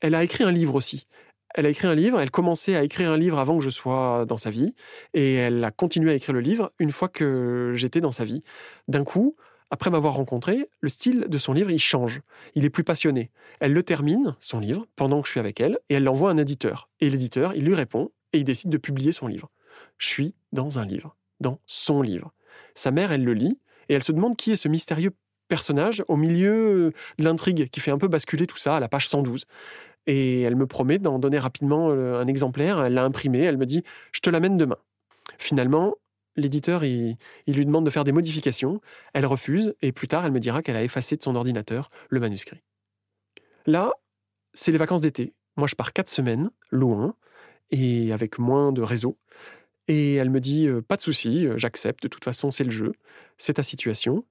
Elle 0.00 0.14
a 0.14 0.24
écrit 0.24 0.44
un 0.44 0.52
livre 0.52 0.74
aussi. 0.74 1.06
Elle 1.54 1.64
a 1.64 1.70
écrit 1.70 1.86
un 1.86 1.94
livre, 1.94 2.20
elle 2.20 2.30
commençait 2.30 2.76
à 2.76 2.84
écrire 2.84 3.10
un 3.10 3.16
livre 3.16 3.38
avant 3.38 3.56
que 3.56 3.64
je 3.64 3.70
sois 3.70 4.26
dans 4.26 4.36
sa 4.36 4.50
vie, 4.50 4.74
et 5.14 5.34
elle 5.34 5.64
a 5.64 5.70
continué 5.70 6.10
à 6.10 6.14
écrire 6.14 6.34
le 6.34 6.40
livre 6.40 6.72
une 6.78 6.92
fois 6.92 7.08
que 7.08 7.72
j'étais 7.74 8.02
dans 8.02 8.12
sa 8.12 8.24
vie. 8.24 8.42
D'un 8.88 9.04
coup, 9.04 9.36
après 9.70 9.90
m'avoir 9.90 10.14
rencontré, 10.14 10.68
le 10.80 10.88
style 10.88 11.26
de 11.28 11.38
son 11.38 11.52
livre, 11.52 11.70
il 11.70 11.80
change. 11.80 12.20
Il 12.54 12.64
est 12.64 12.70
plus 12.70 12.84
passionné. 12.84 13.30
Elle 13.60 13.72
le 13.72 13.82
termine, 13.82 14.36
son 14.40 14.60
livre, 14.60 14.86
pendant 14.94 15.20
que 15.20 15.26
je 15.26 15.32
suis 15.32 15.40
avec 15.40 15.60
elle, 15.60 15.78
et 15.88 15.94
elle 15.94 16.04
l'envoie 16.04 16.30
à 16.30 16.32
un 16.32 16.36
éditeur. 16.36 16.88
Et 17.00 17.10
l'éditeur, 17.10 17.54
il 17.54 17.64
lui 17.64 17.74
répond, 17.74 18.10
et 18.32 18.38
il 18.38 18.44
décide 18.44 18.70
de 18.70 18.78
publier 18.78 19.12
son 19.12 19.26
livre. 19.26 19.50
Je 19.98 20.06
suis 20.06 20.34
dans 20.52 20.78
un 20.78 20.84
livre, 20.84 21.16
dans 21.40 21.60
son 21.66 22.02
livre. 22.02 22.32
Sa 22.74 22.90
mère, 22.90 23.10
elle 23.10 23.24
le 23.24 23.34
lit, 23.34 23.58
et 23.88 23.94
elle 23.94 24.04
se 24.04 24.12
demande 24.12 24.36
qui 24.36 24.52
est 24.52 24.56
ce 24.56 24.68
mystérieux 24.68 25.12
personnage 25.48 26.04
au 26.08 26.16
milieu 26.16 26.92
de 27.18 27.24
l'intrigue 27.24 27.68
qui 27.70 27.80
fait 27.80 27.90
un 27.90 27.98
peu 27.98 28.08
basculer 28.08 28.46
tout 28.46 28.56
ça 28.56 28.76
à 28.76 28.80
la 28.80 28.88
page 28.88 29.08
112. 29.08 29.46
Et 30.06 30.42
elle 30.42 30.56
me 30.56 30.66
promet 30.66 30.98
d'en 30.98 31.18
donner 31.18 31.38
rapidement 31.38 31.90
euh, 31.90 32.20
un 32.20 32.26
exemplaire. 32.26 32.82
Elle 32.84 32.94
l'a 32.94 33.04
imprimé. 33.04 33.40
Elle 33.40 33.56
me 33.56 33.66
dit 33.66 33.82
Je 34.12 34.20
te 34.20 34.30
l'amène 34.30 34.56
demain. 34.56 34.78
Finalement, 35.38 35.96
l'éditeur, 36.36 36.84
il, 36.84 37.16
lui 37.46 37.66
demande 37.66 37.84
de 37.84 37.90
faire 37.90 38.04
des 38.04 38.12
modifications. 38.12 38.80
Elle 39.14 39.26
refuse, 39.26 39.74
et 39.82 39.92
plus 39.92 40.08
tard, 40.08 40.24
elle 40.24 40.32
me 40.32 40.40
dira 40.40 40.62
qu'elle 40.62 40.76
a 40.76 40.82
effacé 40.82 41.16
de 41.16 41.22
son 41.22 41.34
ordinateur 41.34 41.90
le 42.08 42.20
manuscrit. 42.20 42.62
Là, 43.66 43.92
c'est 44.52 44.72
les 44.72 44.78
vacances 44.78 45.00
d'été. 45.00 45.34
Moi, 45.56 45.66
je 45.68 45.74
pars 45.74 45.92
quatre 45.92 46.10
semaines, 46.10 46.50
loin, 46.70 47.14
et 47.70 48.12
avec 48.12 48.38
moins 48.38 48.72
de 48.72 48.82
réseau. 48.82 49.18
Et 49.88 50.14
elle 50.14 50.30
me 50.30 50.40
dit 50.40 50.66
euh, 50.66 50.82
Pas 50.82 50.96
de 50.96 51.02
souci, 51.02 51.46
euh, 51.46 51.58
j'accepte, 51.58 52.02
de 52.02 52.08
toute 52.08 52.24
façon, 52.24 52.50
c'est 52.50 52.64
le 52.64 52.70
jeu, 52.70 52.92
c'est 53.38 53.54
ta 53.54 53.62
situation. 53.62 54.24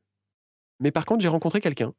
Mais 0.79 0.91
par 0.91 1.05
contre, 1.05 1.21
j'ai 1.21 1.27
rencontré 1.27 1.61
quelqu'un. 1.61 1.93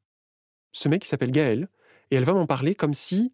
Ce 0.72 0.88
mec 0.88 1.02
qui 1.02 1.08
s'appelle 1.08 1.30
Gaël, 1.30 1.68
et 2.10 2.16
elle 2.16 2.24
va 2.24 2.34
m'en 2.34 2.46
parler 2.46 2.74
comme 2.74 2.94
si 2.94 3.32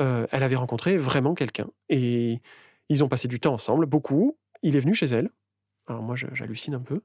euh, 0.00 0.26
elle 0.30 0.42
avait 0.42 0.56
rencontré 0.56 0.96
vraiment 0.96 1.34
quelqu'un. 1.34 1.68
Et 1.88 2.40
ils 2.88 3.04
ont 3.04 3.08
passé 3.08 3.28
du 3.28 3.40
temps 3.40 3.54
ensemble, 3.54 3.86
beaucoup. 3.86 4.36
Il 4.62 4.76
est 4.76 4.80
venu 4.80 4.94
chez 4.94 5.06
elle, 5.06 5.30
alors 5.90 6.02
moi, 6.02 6.14
j'hallucine 6.16 6.74
un 6.74 6.80
peu. 6.80 7.02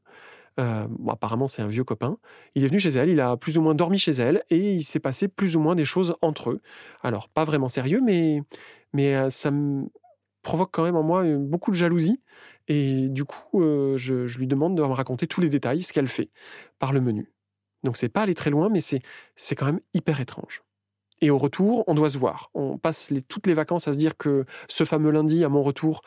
Euh, 0.59 0.87
apparemment, 1.09 1.47
c'est 1.47 1.61
un 1.61 1.67
vieux 1.67 1.83
copain. 1.83 2.17
Il 2.53 2.63
est 2.63 2.67
venu 2.67 2.79
chez 2.79 2.89
elle, 2.89 3.09
il 3.09 3.19
a 3.19 3.35
plus 3.35 3.57
ou 3.57 3.61
moins 3.61 3.75
dormi 3.75 3.97
chez 3.97 4.11
elle, 4.11 4.43
et 4.49 4.73
il 4.75 4.83
s'est 4.83 4.99
passé 4.99 5.27
plus 5.27 5.55
ou 5.55 5.59
moins 5.59 5.75
des 5.75 5.85
choses 5.85 6.15
entre 6.21 6.51
eux. 6.51 6.61
Alors, 7.03 7.27
pas 7.27 7.43
vraiment 7.43 7.67
sérieux, 7.67 7.99
mais, 8.03 8.41
mais 8.93 9.15
euh, 9.15 9.29
ça 9.29 9.51
me 9.51 9.87
provoque 10.43 10.69
quand 10.71 10.83
même 10.83 10.95
en 10.95 11.03
moi 11.03 11.23
euh, 11.23 11.37
beaucoup 11.37 11.71
de 11.71 11.75
jalousie. 11.75 12.21
Et 12.67 13.09
du 13.09 13.25
coup, 13.25 13.61
je, 13.95 14.37
lui 14.39 14.47
demande 14.47 14.75
de 14.75 14.81
me 14.81 14.87
raconter 14.87 15.27
tous 15.27 15.39
les 15.39 15.49
détails, 15.49 15.83
ce 15.83 15.93
qu'elle 15.93 16.07
fait, 16.07 16.31
par 16.79 16.93
le 16.93 17.01
menu. 17.01 17.31
Donc, 17.83 17.95
c'est 17.95 18.09
pas 18.09 18.21
aller 18.21 18.33
très 18.33 18.49
loin, 18.49 18.69
mais 18.69 18.81
c'est 18.81 19.55
quand 19.55 19.65
même 19.67 19.81
hyper 19.93 20.19
étrange. 20.19 20.63
Et 21.21 21.29
au 21.29 21.37
retour, 21.37 21.83
on 21.87 21.93
doit 21.93 22.09
se 22.09 22.17
voir. 22.17 22.49
On 22.55 22.79
passe 22.79 23.13
toutes 23.27 23.45
les 23.45 23.53
vacances 23.53 23.87
à 23.87 23.93
se 23.93 23.99
dire 23.99 24.17
que 24.17 24.45
ce 24.67 24.83
fameux 24.83 25.11
lundi, 25.11 25.43
à 25.43 25.49
mon 25.49 25.61
retour, 25.61 26.01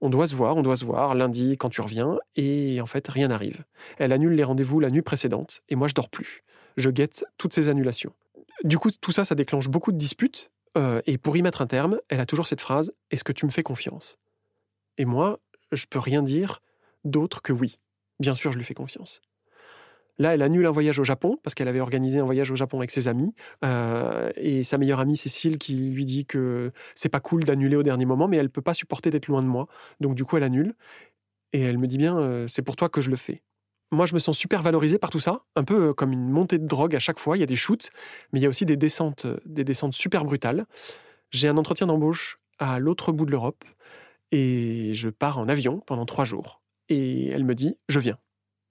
On 0.00 0.08
doit 0.08 0.26
se 0.26 0.34
voir, 0.34 0.56
on 0.56 0.62
doit 0.62 0.76
se 0.76 0.84
voir 0.84 1.14
lundi 1.14 1.56
quand 1.58 1.68
tu 1.68 1.80
reviens, 1.80 2.18
et 2.36 2.80
en 2.80 2.86
fait, 2.86 3.06
rien 3.08 3.28
n'arrive. 3.28 3.64
Elle 3.98 4.12
annule 4.12 4.32
les 4.32 4.44
rendez-vous 4.44 4.80
la 4.80 4.90
nuit 4.90 5.02
précédente, 5.02 5.62
et 5.68 5.76
moi, 5.76 5.88
je 5.88 5.94
dors 5.94 6.08
plus. 6.08 6.42
Je 6.76 6.88
guette 6.88 7.24
toutes 7.36 7.52
ces 7.52 7.68
annulations. 7.68 8.12
Du 8.64 8.78
coup, 8.78 8.90
tout 8.90 9.12
ça, 9.12 9.24
ça 9.24 9.34
déclenche 9.34 9.68
beaucoup 9.68 9.92
de 9.92 9.98
disputes, 9.98 10.50
euh, 10.78 11.02
et 11.06 11.18
pour 11.18 11.36
y 11.36 11.42
mettre 11.42 11.62
un 11.62 11.66
terme, 11.66 11.98
elle 12.08 12.20
a 12.20 12.26
toujours 12.26 12.46
cette 12.46 12.60
phrase 12.60 12.92
Est-ce 13.10 13.24
que 13.24 13.32
tu 13.32 13.44
me 13.44 13.50
fais 13.50 13.62
confiance? 13.62 14.18
Et 14.98 15.04
moi, 15.04 15.40
je 15.72 15.86
peux 15.86 15.98
rien 15.98 16.22
dire 16.22 16.62
d'autre 17.04 17.42
que 17.42 17.52
oui. 17.52 17.78
Bien 18.20 18.34
sûr, 18.34 18.52
je 18.52 18.58
lui 18.58 18.64
fais 18.64 18.74
confiance. 18.74 19.20
Là, 20.20 20.34
elle 20.34 20.42
annule 20.42 20.66
un 20.66 20.70
voyage 20.70 20.98
au 20.98 21.04
Japon 21.04 21.38
parce 21.42 21.54
qu'elle 21.54 21.66
avait 21.66 21.80
organisé 21.80 22.18
un 22.18 22.24
voyage 22.26 22.50
au 22.50 22.54
Japon 22.54 22.76
avec 22.76 22.90
ses 22.90 23.08
amis 23.08 23.32
euh, 23.64 24.30
et 24.36 24.64
sa 24.64 24.76
meilleure 24.76 25.00
amie 25.00 25.16
Cécile 25.16 25.56
qui 25.56 25.74
lui 25.92 26.04
dit 26.04 26.26
que 26.26 26.72
c'est 26.94 27.08
pas 27.08 27.20
cool 27.20 27.44
d'annuler 27.44 27.74
au 27.74 27.82
dernier 27.82 28.04
moment, 28.04 28.28
mais 28.28 28.36
elle 28.36 28.50
peut 28.50 28.60
pas 28.60 28.74
supporter 28.74 29.08
d'être 29.08 29.28
loin 29.28 29.40
de 29.42 29.46
moi. 29.46 29.66
Donc 29.98 30.14
du 30.14 30.26
coup, 30.26 30.36
elle 30.36 30.42
annule 30.42 30.74
et 31.54 31.62
elle 31.62 31.78
me 31.78 31.86
dit 31.86 31.96
bien 31.96 32.18
euh, 32.18 32.46
c'est 32.48 32.60
pour 32.60 32.76
toi 32.76 32.90
que 32.90 33.00
je 33.00 33.08
le 33.08 33.16
fais. 33.16 33.42
Moi, 33.92 34.04
je 34.04 34.12
me 34.12 34.18
sens 34.18 34.36
super 34.36 34.60
valorisé 34.60 34.98
par 34.98 35.08
tout 35.08 35.20
ça, 35.20 35.46
un 35.56 35.64
peu 35.64 35.88
euh, 35.88 35.94
comme 35.94 36.12
une 36.12 36.28
montée 36.28 36.58
de 36.58 36.66
drogue 36.66 36.94
à 36.94 36.98
chaque 36.98 37.18
fois. 37.18 37.38
Il 37.38 37.40
y 37.40 37.42
a 37.42 37.46
des 37.46 37.56
shoots, 37.56 37.88
mais 38.34 38.40
il 38.40 38.42
y 38.42 38.46
a 38.46 38.50
aussi 38.50 38.66
des 38.66 38.76
descentes, 38.76 39.26
des 39.46 39.64
descentes 39.64 39.94
super 39.94 40.26
brutales. 40.26 40.66
J'ai 41.30 41.48
un 41.48 41.56
entretien 41.56 41.86
d'embauche 41.86 42.40
à 42.58 42.78
l'autre 42.78 43.12
bout 43.12 43.24
de 43.24 43.30
l'Europe 43.30 43.64
et 44.32 44.92
je 44.92 45.08
pars 45.08 45.38
en 45.38 45.48
avion 45.48 45.80
pendant 45.86 46.04
trois 46.04 46.26
jours. 46.26 46.60
Et 46.90 47.28
elle 47.28 47.44
me 47.44 47.54
dit 47.54 47.78
je 47.88 48.00
viens. 48.00 48.18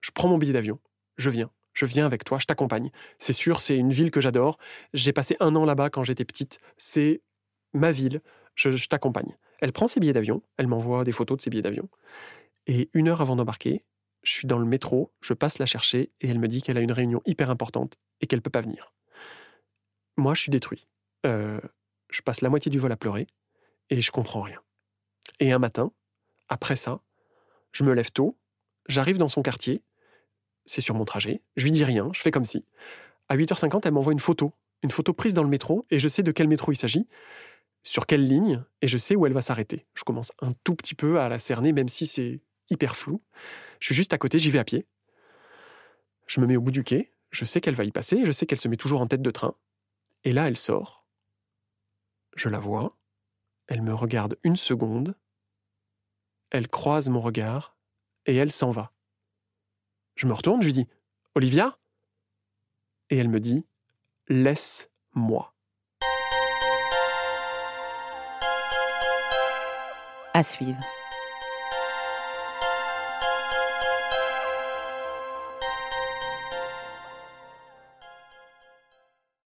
Je 0.01 0.11
prends 0.11 0.27
mon 0.27 0.37
billet 0.37 0.53
d'avion 0.53 0.79
je 1.19 1.29
viens. 1.29 1.51
Je 1.73 1.85
viens 1.85 2.05
avec 2.05 2.23
toi, 2.23 2.39
je 2.39 2.45
t'accompagne. 2.45 2.91
C'est 3.19 3.33
sûr, 3.33 3.61
c'est 3.61 3.77
une 3.77 3.91
ville 3.91 4.09
que 4.09 4.21
j'adore. 4.21 4.57
J'ai 4.93 5.13
passé 5.13 5.37
un 5.39 5.55
an 5.55 5.65
là-bas 5.65 5.89
quand 5.89 6.03
j'étais 6.03 6.25
petite. 6.25 6.59
C'est 6.77 7.21
ma 7.73 7.91
ville. 7.91 8.21
Je, 8.55 8.87
t'accompagne. 8.87 9.37
Elle 9.59 9.71
prend 9.71 9.87
ses 9.87 9.99
billets 9.99 10.13
d'avion. 10.13 10.41
Elle 10.57 10.67
m'envoie 10.67 11.03
des 11.03 11.11
photos 11.11 11.37
de 11.37 11.41
ses 11.41 11.49
billets 11.49 11.61
d'avion. 11.61 11.87
Et 12.67 12.89
une 12.93 13.07
heure 13.07 13.21
avant 13.21 13.35
d'embarquer, 13.35 13.85
je 14.23 14.31
suis 14.31 14.47
dans 14.47 14.57
le 14.57 14.65
métro, 14.65 15.13
je 15.21 15.33
passe 15.33 15.59
la 15.59 15.65
chercher 15.65 16.11
et 16.19 16.29
elle 16.29 16.39
me 16.39 16.47
dit 16.47 16.61
qu'elle 16.61 16.77
a 16.77 16.81
une 16.81 16.91
réunion 16.91 17.21
hyper 17.25 17.49
importante 17.49 17.97
et 18.21 18.27
qu'elle 18.27 18.41
peut 18.41 18.49
pas 18.49 18.61
venir. 18.61 18.93
Moi, 20.17 20.33
je 20.33 20.41
suis 20.41 20.51
détruit. 20.51 20.87
Euh, 21.25 21.61
je 22.09 22.21
passe 22.21 22.41
la 22.41 22.49
moitié 22.49 22.69
du 22.69 22.79
vol 22.79 22.91
à 22.91 22.97
pleurer 22.97 23.27
et 23.89 24.01
je 24.01 24.11
comprends 24.11 24.41
rien. 24.41 24.61
Et 25.39 25.51
un 25.51 25.59
matin, 25.59 25.91
après 26.49 26.75
ça, 26.75 27.01
je 27.71 27.83
me 27.83 27.93
lève 27.93 28.11
tôt, 28.11 28.37
j'arrive 28.87 29.17
dans 29.17 29.29
son 29.29 29.41
quartier 29.41 29.83
c'est 30.69 30.81
sur 30.81 30.93
mon 30.93 31.03
trajet. 31.03 31.41
Je 31.55 31.63
lui 31.63 31.71
dis 31.71 31.83
rien, 31.83 32.09
je 32.13 32.21
fais 32.21 32.29
comme 32.29 32.45
si. 32.45 32.63
À 33.27 33.35
8h50, 33.35 33.81
elle 33.85 33.91
m'envoie 33.91 34.13
une 34.13 34.19
photo, 34.19 34.53
une 34.83 34.91
photo 34.91 35.13
prise 35.13 35.33
dans 35.33 35.41
le 35.41 35.49
métro, 35.49 35.85
et 35.89 35.99
je 35.99 36.07
sais 36.07 36.21
de 36.21 36.31
quel 36.31 36.47
métro 36.47 36.71
il 36.71 36.75
s'agit, 36.75 37.07
sur 37.81 38.05
quelle 38.05 38.27
ligne, 38.27 38.63
et 38.83 38.87
je 38.87 38.97
sais 38.97 39.15
où 39.15 39.25
elle 39.25 39.33
va 39.33 39.41
s'arrêter. 39.41 39.87
Je 39.95 40.03
commence 40.03 40.31
un 40.41 40.51
tout 40.63 40.75
petit 40.75 40.93
peu 40.93 41.19
à 41.19 41.27
la 41.27 41.39
cerner, 41.39 41.73
même 41.73 41.89
si 41.89 42.05
c'est 42.05 42.41
hyper 42.69 42.95
flou. 42.95 43.21
Je 43.79 43.87
suis 43.87 43.95
juste 43.95 44.13
à 44.13 44.19
côté, 44.19 44.37
j'y 44.37 44.51
vais 44.51 44.59
à 44.59 44.63
pied. 44.63 44.85
Je 46.27 46.39
me 46.39 46.45
mets 46.45 46.55
au 46.55 46.61
bout 46.61 46.71
du 46.71 46.83
quai, 46.83 47.13
je 47.31 47.45
sais 47.45 47.61
qu'elle 47.61 47.75
va 47.75 47.83
y 47.83 47.91
passer, 47.91 48.23
je 48.23 48.31
sais 48.31 48.45
qu'elle 48.45 48.59
se 48.59 48.67
met 48.67 48.77
toujours 48.77 49.01
en 49.01 49.07
tête 49.07 49.23
de 49.23 49.31
train. 49.31 49.55
Et 50.23 50.33
là, 50.33 50.47
elle 50.47 50.57
sort. 50.57 51.03
Je 52.35 52.47
la 52.47 52.59
vois. 52.59 52.95
Elle 53.65 53.81
me 53.81 53.93
regarde 53.95 54.37
une 54.43 54.55
seconde. 54.55 55.15
Elle 56.51 56.67
croise 56.67 57.09
mon 57.09 57.21
regard 57.21 57.75
et 58.27 58.35
elle 58.35 58.51
s'en 58.51 58.69
va. 58.69 58.91
Je 60.19 60.27
me 60.27 60.33
retourne, 60.33 60.61
je 60.61 60.65
lui 60.65 60.73
dis 60.73 60.87
Olivia? 61.33 61.77
Et 63.09 63.15
elle 63.15 63.29
me 63.29 63.39
dit 63.39 63.65
Laisse-moi. 64.27 65.53
À 70.33 70.43
suivre. 70.43 70.83